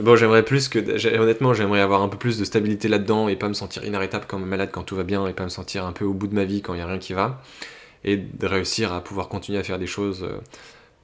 bon, 0.00 0.16
j'aimerais 0.16 0.44
plus 0.44 0.68
que. 0.68 0.78
Honnêtement, 1.18 1.52
j'aimerais 1.52 1.80
avoir 1.80 2.00
un 2.00 2.08
peu 2.08 2.16
plus 2.16 2.38
de 2.38 2.44
stabilité 2.44 2.88
là-dedans 2.88 3.28
et 3.28 3.36
pas 3.36 3.48
me 3.48 3.54
sentir 3.54 3.84
inarrêtable 3.84 4.24
comme 4.26 4.46
malade 4.46 4.70
quand 4.72 4.82
tout 4.82 4.96
va 4.96 5.04
bien 5.04 5.26
et 5.26 5.34
pas 5.34 5.44
me 5.44 5.50
sentir 5.50 5.84
un 5.84 5.92
peu 5.92 6.06
au 6.06 6.14
bout 6.14 6.26
de 6.26 6.34
ma 6.34 6.44
vie 6.44 6.62
quand 6.62 6.72
il 6.72 6.78
n'y 6.78 6.82
a 6.82 6.86
rien 6.86 6.98
qui 6.98 7.12
va 7.12 7.42
et 8.06 8.16
de 8.16 8.46
réussir 8.46 8.92
à 8.92 9.02
pouvoir 9.02 9.28
continuer 9.28 9.58
à 9.58 9.64
faire 9.64 9.78
des 9.78 9.86
choses, 9.86 10.22
euh, 10.22 10.38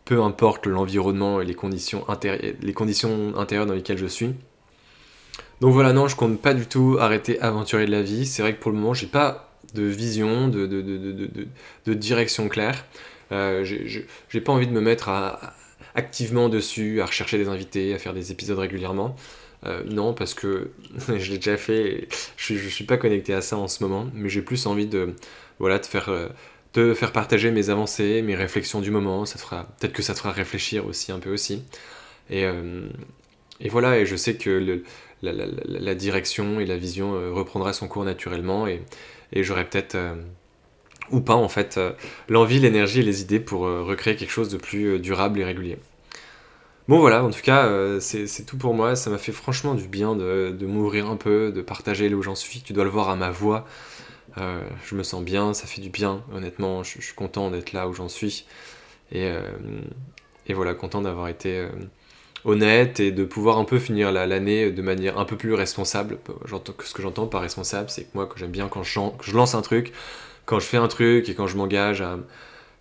peu 0.04 0.22
importe 0.22 0.66
l'environnement 0.66 1.40
et 1.40 1.44
les 1.44 1.54
conditions, 1.54 2.06
les 2.22 2.72
conditions 2.72 3.36
intérieures 3.36 3.66
dans 3.66 3.74
lesquelles 3.74 3.98
je 3.98 4.06
suis. 4.06 4.34
Donc 5.60 5.72
voilà, 5.72 5.92
non, 5.92 6.08
je 6.08 6.16
compte 6.16 6.40
pas 6.40 6.54
du 6.54 6.66
tout 6.66 6.96
arrêter 6.98 7.40
aventurer 7.40 7.86
de 7.86 7.90
la 7.90 8.02
vie. 8.02 8.26
C'est 8.26 8.42
vrai 8.42 8.54
que 8.54 8.60
pour 8.60 8.72
le 8.72 8.78
moment, 8.78 8.94
j'ai 8.94 9.06
pas 9.06 9.52
de 9.74 9.82
vision, 9.82 10.48
de, 10.48 10.66
de, 10.66 11.94
direction 11.94 12.48
claire. 12.48 12.84
Euh, 13.30 13.64
j'ai 13.64 14.40
pas 14.40 14.52
envie 14.52 14.66
de 14.66 14.72
me 14.72 14.80
mettre 14.80 15.08
à, 15.08 15.54
activement 15.94 16.48
dessus, 16.48 17.00
à 17.00 17.06
rechercher 17.06 17.38
des 17.38 17.48
invités, 17.48 17.94
à 17.94 17.98
faire 17.98 18.12
des 18.12 18.32
épisodes 18.32 18.58
régulièrement. 18.58 19.14
Euh, 19.64 19.84
non, 19.84 20.14
parce 20.14 20.34
que 20.34 20.72
je 21.08 21.30
l'ai 21.30 21.38
déjà 21.38 21.56
fait, 21.56 22.08
je, 22.36 22.56
je 22.56 22.68
suis 22.68 22.84
pas 22.84 22.96
connecté 22.96 23.32
à 23.32 23.40
ça 23.40 23.56
en 23.56 23.68
ce 23.68 23.84
moment, 23.84 24.08
mais 24.14 24.28
j'ai 24.28 24.42
plus 24.42 24.66
envie 24.66 24.86
de, 24.86 25.14
voilà, 25.60 25.78
de 25.78 25.86
faire, 25.86 26.10
de 26.74 26.94
faire 26.94 27.12
partager 27.12 27.50
mes 27.50 27.70
avancées, 27.70 28.22
mes 28.22 28.34
réflexions 28.34 28.80
du 28.80 28.90
moment. 28.90 29.26
Ça 29.26 29.38
fera, 29.38 29.68
peut-être 29.78 29.92
que 29.92 30.02
ça 30.02 30.14
te 30.14 30.18
fera 30.18 30.32
réfléchir 30.32 30.86
aussi 30.86 31.12
un 31.12 31.18
peu 31.18 31.32
aussi. 31.32 31.62
Et, 32.30 32.46
et 33.62 33.68
voilà, 33.68 33.98
et 33.98 34.06
je 34.06 34.16
sais 34.16 34.34
que 34.34 34.82
la, 35.22 35.94
direction 35.94 36.60
et 36.60 36.66
la 36.66 36.76
vision 36.76 37.14
euh, 37.14 37.32
reprendra 37.32 37.72
son 37.72 37.86
cours 37.88 38.04
naturellement 38.04 38.66
et, 38.66 38.82
j'aurai 39.34 39.64
peut-être, 39.64 39.94
euh, 39.94 40.14
ou 41.10 41.20
pas 41.20 41.34
en 41.34 41.48
fait, 41.48 41.78
euh, 41.78 41.92
l'envie, 42.28 42.58
l'énergie 42.58 43.00
et 43.00 43.04
les 43.04 43.22
idées 43.22 43.40
pour 43.40 43.60
recréer 43.62 44.16
quelque 44.16 44.32
chose 44.32 44.48
de 44.48 44.58
plus 44.58 44.98
durable 44.98 45.40
et 45.40 45.44
régulier. 45.44 45.78
Bon 46.88 46.98
voilà, 46.98 47.22
en 47.22 47.30
tout 47.30 47.40
cas, 47.40 47.70
c'est 48.00 48.44
tout 48.44 48.58
pour 48.58 48.74
moi. 48.74 48.96
Ça 48.96 49.08
m'a 49.08 49.18
fait 49.18 49.30
franchement 49.30 49.74
du 49.74 49.86
bien 49.86 50.16
de, 50.16 50.66
m'ouvrir 50.66 51.08
un 51.08 51.16
peu, 51.16 51.52
de 51.52 51.62
partager 51.62 52.08
là 52.08 52.16
où 52.16 52.22
j'en 52.22 52.34
suis. 52.34 52.60
Tu 52.60 52.72
dois 52.72 52.82
le 52.82 52.90
voir 52.90 53.08
à 53.08 53.14
ma 53.14 53.30
voix. 53.30 53.66
Je 54.36 54.94
me 54.94 55.02
sens 55.02 55.22
bien, 55.22 55.54
ça 55.54 55.66
fait 55.66 55.80
du 55.80 55.90
bien. 55.90 56.22
Honnêtement, 56.34 56.82
je, 56.82 57.00
suis 57.00 57.14
content 57.14 57.50
d'être 57.50 57.72
là 57.72 57.88
où 57.88 57.94
j'en 57.94 58.08
suis. 58.08 58.46
Et, 59.12 59.30
et, 60.46 60.54
voilà, 60.54 60.74
content 60.74 61.02
d'avoir 61.02 61.28
été 61.28 61.68
honnête 62.44 63.00
et 63.00 63.12
de 63.12 63.24
pouvoir 63.24 63.58
un 63.58 63.64
peu 63.64 63.78
finir 63.78 64.12
l'année 64.12 64.70
de 64.70 64.82
manière 64.82 65.18
un 65.18 65.24
peu 65.24 65.36
plus 65.36 65.54
responsable. 65.54 66.18
Ce 66.84 66.94
que 66.94 67.02
j'entends 67.02 67.26
par 67.26 67.42
responsable, 67.42 67.90
c'est 67.90 68.04
que 68.04 68.10
moi, 68.14 68.26
quand 68.26 68.36
j'aime 68.36 68.50
bien 68.50 68.68
quand 68.68 68.82
je, 68.82 69.00
lance 69.34 69.54
un 69.54 69.62
truc, 69.62 69.92
quand 70.44 70.58
je 70.58 70.66
fais 70.66 70.76
un 70.76 70.88
truc 70.88 71.28
et 71.28 71.34
quand 71.34 71.46
je 71.46 71.56
m'engage 71.56 72.02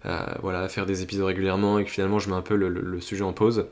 à, 0.03 0.67
faire 0.69 0.85
des 0.85 1.03
épisodes 1.03 1.25
régulièrement 1.25 1.79
et 1.79 1.85
que 1.85 1.91
finalement 1.91 2.19
je 2.19 2.29
mets 2.29 2.35
un 2.35 2.41
peu 2.41 2.55
le, 2.55 3.01
sujet 3.01 3.23
en 3.23 3.33
pause, 3.33 3.67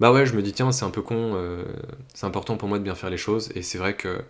bah 0.00 0.12
ouais, 0.12 0.26
je 0.26 0.34
me 0.34 0.42
dis 0.42 0.52
tiens, 0.52 0.72
c'est 0.72 0.84
un 0.84 0.90
peu 0.90 1.00
con, 1.00 1.32
euh, 1.36 1.64
c'est 2.12 2.26
important 2.26 2.58
pour 2.58 2.68
moi 2.68 2.78
de 2.78 2.84
bien 2.84 2.94
faire 2.94 3.08
les 3.08 3.16
choses 3.16 3.50
et 3.54 3.62
c'est 3.62 3.78
vrai 3.78 3.94
que 3.94 4.20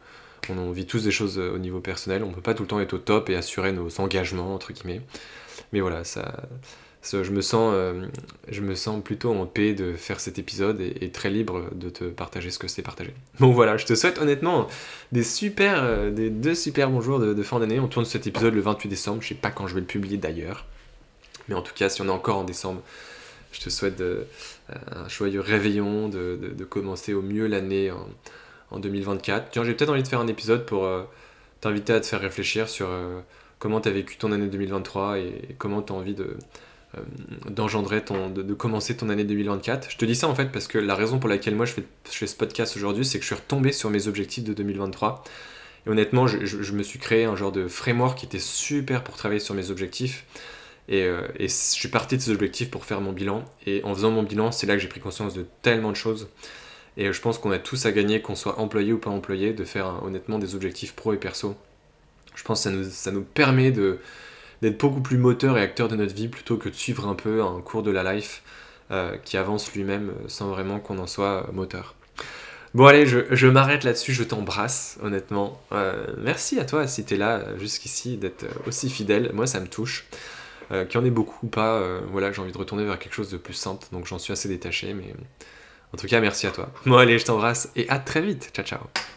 on 0.51 0.71
vit 0.71 0.87
tous 0.87 1.05
des 1.05 1.11
choses 1.11 1.39
euh, 1.39 1.55
au 1.55 1.59
niveau 1.59 1.81
personnel, 1.81 2.23
on 2.25 2.33
peut 2.33 2.41
pas 2.41 2.55
tout 2.55 2.63
le 2.63 2.69
temps 2.69 2.81
être 2.81 2.95
au 2.95 2.99
top 2.99 3.31
et 3.31 3.37
assurer 3.37 3.73
nos 3.73 3.89
engagements 4.01 4.55
entre 4.55 4.73
guillemets. 4.73 5.03
Mais 5.73 5.81
voilà, 5.81 6.05
ça 6.05 6.49
je 7.13 7.31
me, 7.31 7.41
sens, 7.41 7.73
euh, 7.75 8.07
je 8.49 8.61
me 8.61 8.75
sens 8.75 9.03
plutôt 9.03 9.33
en 9.33 9.47
paix 9.47 9.75
de 9.75 9.93
faire 9.95 10.21
cet 10.21 10.39
épisode 10.39 10.81
et, 10.81 11.11
très 11.11 11.31
libre 11.31 11.71
de 11.75 11.89
te 11.89 12.05
partager 12.05 12.51
ce 12.51 12.59
que 12.59 12.69
c'est 12.69 12.83
partagé. 12.83 13.15
Bon 13.39 13.53
voilà, 13.53 13.77
je 13.77 13.87
te 13.87 13.95
souhaite 13.95 14.19
honnêtement 14.19 14.67
des 15.13 15.23
super, 15.23 15.83
euh, 15.83 16.11
des 16.11 16.31
deux 16.31 16.55
super 16.55 16.91
bons 16.91 17.01
jours 17.01 17.19
de, 17.19 17.43
fin 17.43 17.61
d'année. 17.61 17.81
On 17.81 17.89
tourne 17.89 18.05
cet 18.05 18.27
épisode 18.27 18.55
le 18.55 18.61
28 18.61 18.89
décembre, 18.89 19.23
je 19.23 19.29
sais 19.29 19.35
pas 19.35 19.51
quand 19.51 19.67
je 19.67 19.75
vais 19.75 19.81
le 19.81 19.87
publier 19.87 20.17
d'ailleurs. 20.17 20.67
Mais 21.49 21.55
en 21.55 21.63
tout 21.63 21.75
cas, 21.75 21.89
si 21.89 22.03
on 22.03 22.07
est 22.07 22.11
encore 22.11 22.39
en 22.39 22.45
décembre, 22.45 22.83
je 23.53 23.61
te 23.61 23.71
souhaite 23.71 24.03
un 24.69 25.09
joyeux 25.09 25.41
réveillon, 25.41 26.09
de, 26.09 26.67
commencer 26.69 27.15
au 27.15 27.23
mieux 27.23 27.47
l'année 27.47 27.93
2024. 28.73 29.51
Tiens, 29.51 29.65
j'ai 29.65 29.75
peut-être 29.75 29.91
envie 29.91 30.03
de 30.03 30.09
faire 30.09 30.21
un 30.21 30.27
épisode 30.27 30.67
pour 30.67 30.89
t'inviter 31.61 31.93
à 31.93 32.01
te 32.01 32.07
faire 32.07 32.21
réfléchir 32.21 32.69
sur 32.69 32.89
comment 33.59 33.81
tu 33.81 33.89
as 33.89 33.93
vécu 33.93 34.17
ton 34.17 34.33
année 34.33 34.49
2023 34.49 35.19
et 35.19 35.55
comment 35.59 35.83
tu 35.83 35.93
as 35.93 35.97
envie 35.97 36.15
de 36.15 36.37
euh, 36.97 37.01
d'engendrer 37.51 38.05
ton, 38.05 38.31
de, 38.31 38.55
commencer 38.55 38.97
ton 38.97 39.09
année 39.09 39.25
2024. 39.25 39.91
Je 39.91 39.97
te 39.97 40.05
dis 40.05 40.15
ça 40.15 40.29
en 40.29 40.35
fait 40.35 40.53
parce 40.53 40.69
que 40.69 40.79
la 40.79 40.95
raison 40.95 41.19
pour 41.19 41.29
laquelle 41.29 41.55
moi 41.55 41.67
je 41.67 41.73
fais, 41.73 41.85
ce 42.05 42.35
podcast 42.35 42.77
aujourd'hui, 42.77 43.05
c'est 43.05 43.19
que 43.19 43.23
je 43.23 43.29
suis 43.29 43.35
retombé 43.35 43.73
sur 43.73 43.91
mes 43.91 44.09
objectifs 44.09 44.45
de 44.45 44.53
2023. 44.53 45.25
Et 45.87 45.91
honnêtement, 45.91 46.27
je, 46.27 46.73
me 46.73 46.83
suis 46.83 46.99
créé 46.99 47.25
un 47.25 47.37
genre 47.37 47.53
de 47.53 47.69
framework 47.69 48.19
qui 48.19 48.27
était 48.27 48.39
super 48.39 49.05
pour 49.05 49.17
travailler 49.17 49.41
sur 49.41 49.55
mes 49.55 49.71
objectifs. 49.71 50.25
Et, 50.89 51.03
euh, 51.05 51.23
et, 51.39 51.49
je 51.49 51.55
suis 51.55 51.89
parti 51.89 52.17
de 52.17 52.23
ces 52.23 52.31
objectifs 52.31 52.71
pour 52.71 52.85
faire 52.85 53.01
mon 53.01 53.13
bilan. 53.13 53.45
Et 53.67 53.83
en 53.85 53.95
faisant 53.95 54.11
mon 54.11 54.23
bilan, 54.23 54.53
c'est 54.53 54.67
là 54.67 54.75
que 54.75 54.81
j'ai 54.81 54.89
pris 54.89 55.01
conscience 55.01 55.35
de 55.35 55.47
tellement 55.63 55.91
de 55.91 55.97
choses. 55.97 56.29
Et 56.97 57.13
je 57.13 57.21
pense 57.21 57.39
qu'on 57.39 57.51
a 57.51 57.59
tous 57.59 57.87
à 57.87 57.93
gagner, 57.93 58.23
qu'on 58.23 58.35
soit 58.35 58.59
employé 58.59 58.93
ou 58.93 58.99
pas 58.99 59.11
employé, 59.11 59.53
de 59.53 59.65
faire 59.65 60.03
honnêtement 60.03 60.39
des 60.39 60.55
objectifs 60.55 60.95
pro 60.95 61.13
et 61.13 61.19
perso. 61.19 61.55
Je 62.35 62.43
pense 62.43 62.61
que 62.61 62.71
ça 62.71 62.71
nous, 62.71 62.85
ça 62.85 63.11
nous 63.11 63.23
permet 63.23 63.71
de, 63.71 63.99
d'être 64.63 64.79
beaucoup 64.79 65.01
plus 65.01 65.19
moteur 65.19 65.59
et 65.59 65.63
acteur 65.63 65.89
de 65.89 65.97
notre 65.97 66.15
vie 66.15 66.29
plutôt 66.29 66.57
que 66.57 66.69
de 66.69 66.75
suivre 66.75 67.07
un 67.07 67.15
peu 67.15 67.43
un 67.43 67.61
cours 67.61 67.83
de 67.83 67.91
la 67.91 68.15
life 68.15 68.43
euh, 68.91 69.17
qui 69.25 69.37
avance 69.37 69.73
lui-même 69.73 70.11
euh, 70.11 70.29
sans 70.29 70.49
vraiment 70.49 70.79
qu'on 70.79 70.99
en 70.99 71.07
soit 71.07 71.47
euh, 71.49 71.53
moteur. 71.53 71.95
Bon 72.75 72.87
allez, 72.87 73.07
je, 73.07 73.47
m'arrête 73.47 73.85
là-dessus, 73.85 74.13
je 74.13 74.23
t'embrasse 74.23 74.99
honnêtement. 75.03 75.63
merci 76.19 76.61
à 76.61 76.67
toi 76.67 76.87
si 76.87 77.07
t'es 77.07 77.17
là 77.17 77.43
jusqu'ici 77.57 78.19
d'être 78.19 78.45
aussi 78.67 78.91
fidèle, 78.91 79.31
moi 79.33 79.47
ça 79.47 79.61
me 79.61 79.67
touche. 79.67 80.07
Qu'il 80.69 80.95
y 80.95 80.97
en 80.99 81.05
ait 81.07 81.11
beaucoup 81.11 81.47
ou 81.47 81.49
pas, 81.49 81.83
voilà, 82.11 82.33
j'ai 82.33 82.43
envie 82.43 82.53
de 82.53 82.59
retourner 82.59 82.85
vers 82.85 82.99
quelque 82.99 83.15
chose 83.15 83.31
de 83.31 83.39
plus 83.39 83.55
simple, 83.55 83.87
donc 83.93 84.05
j'en 84.05 84.19
suis 84.19 84.35
assez 84.35 84.47
détaché, 84.47 84.93
mais 84.93 85.15
en 85.97 85.99
tout 85.99 86.09
cas 86.09 86.21
merci 86.21 86.47
à 86.47 86.51
toi. 86.51 86.69
Bon 86.85 86.99
allez, 86.99 87.19
je 87.19 87.25
t'embrasse 87.25 87.71
et 87.75 87.89
à 87.89 87.99
très 87.99 88.21
vite, 88.21 88.51
ciao 88.55 88.65
ciao 88.67 89.16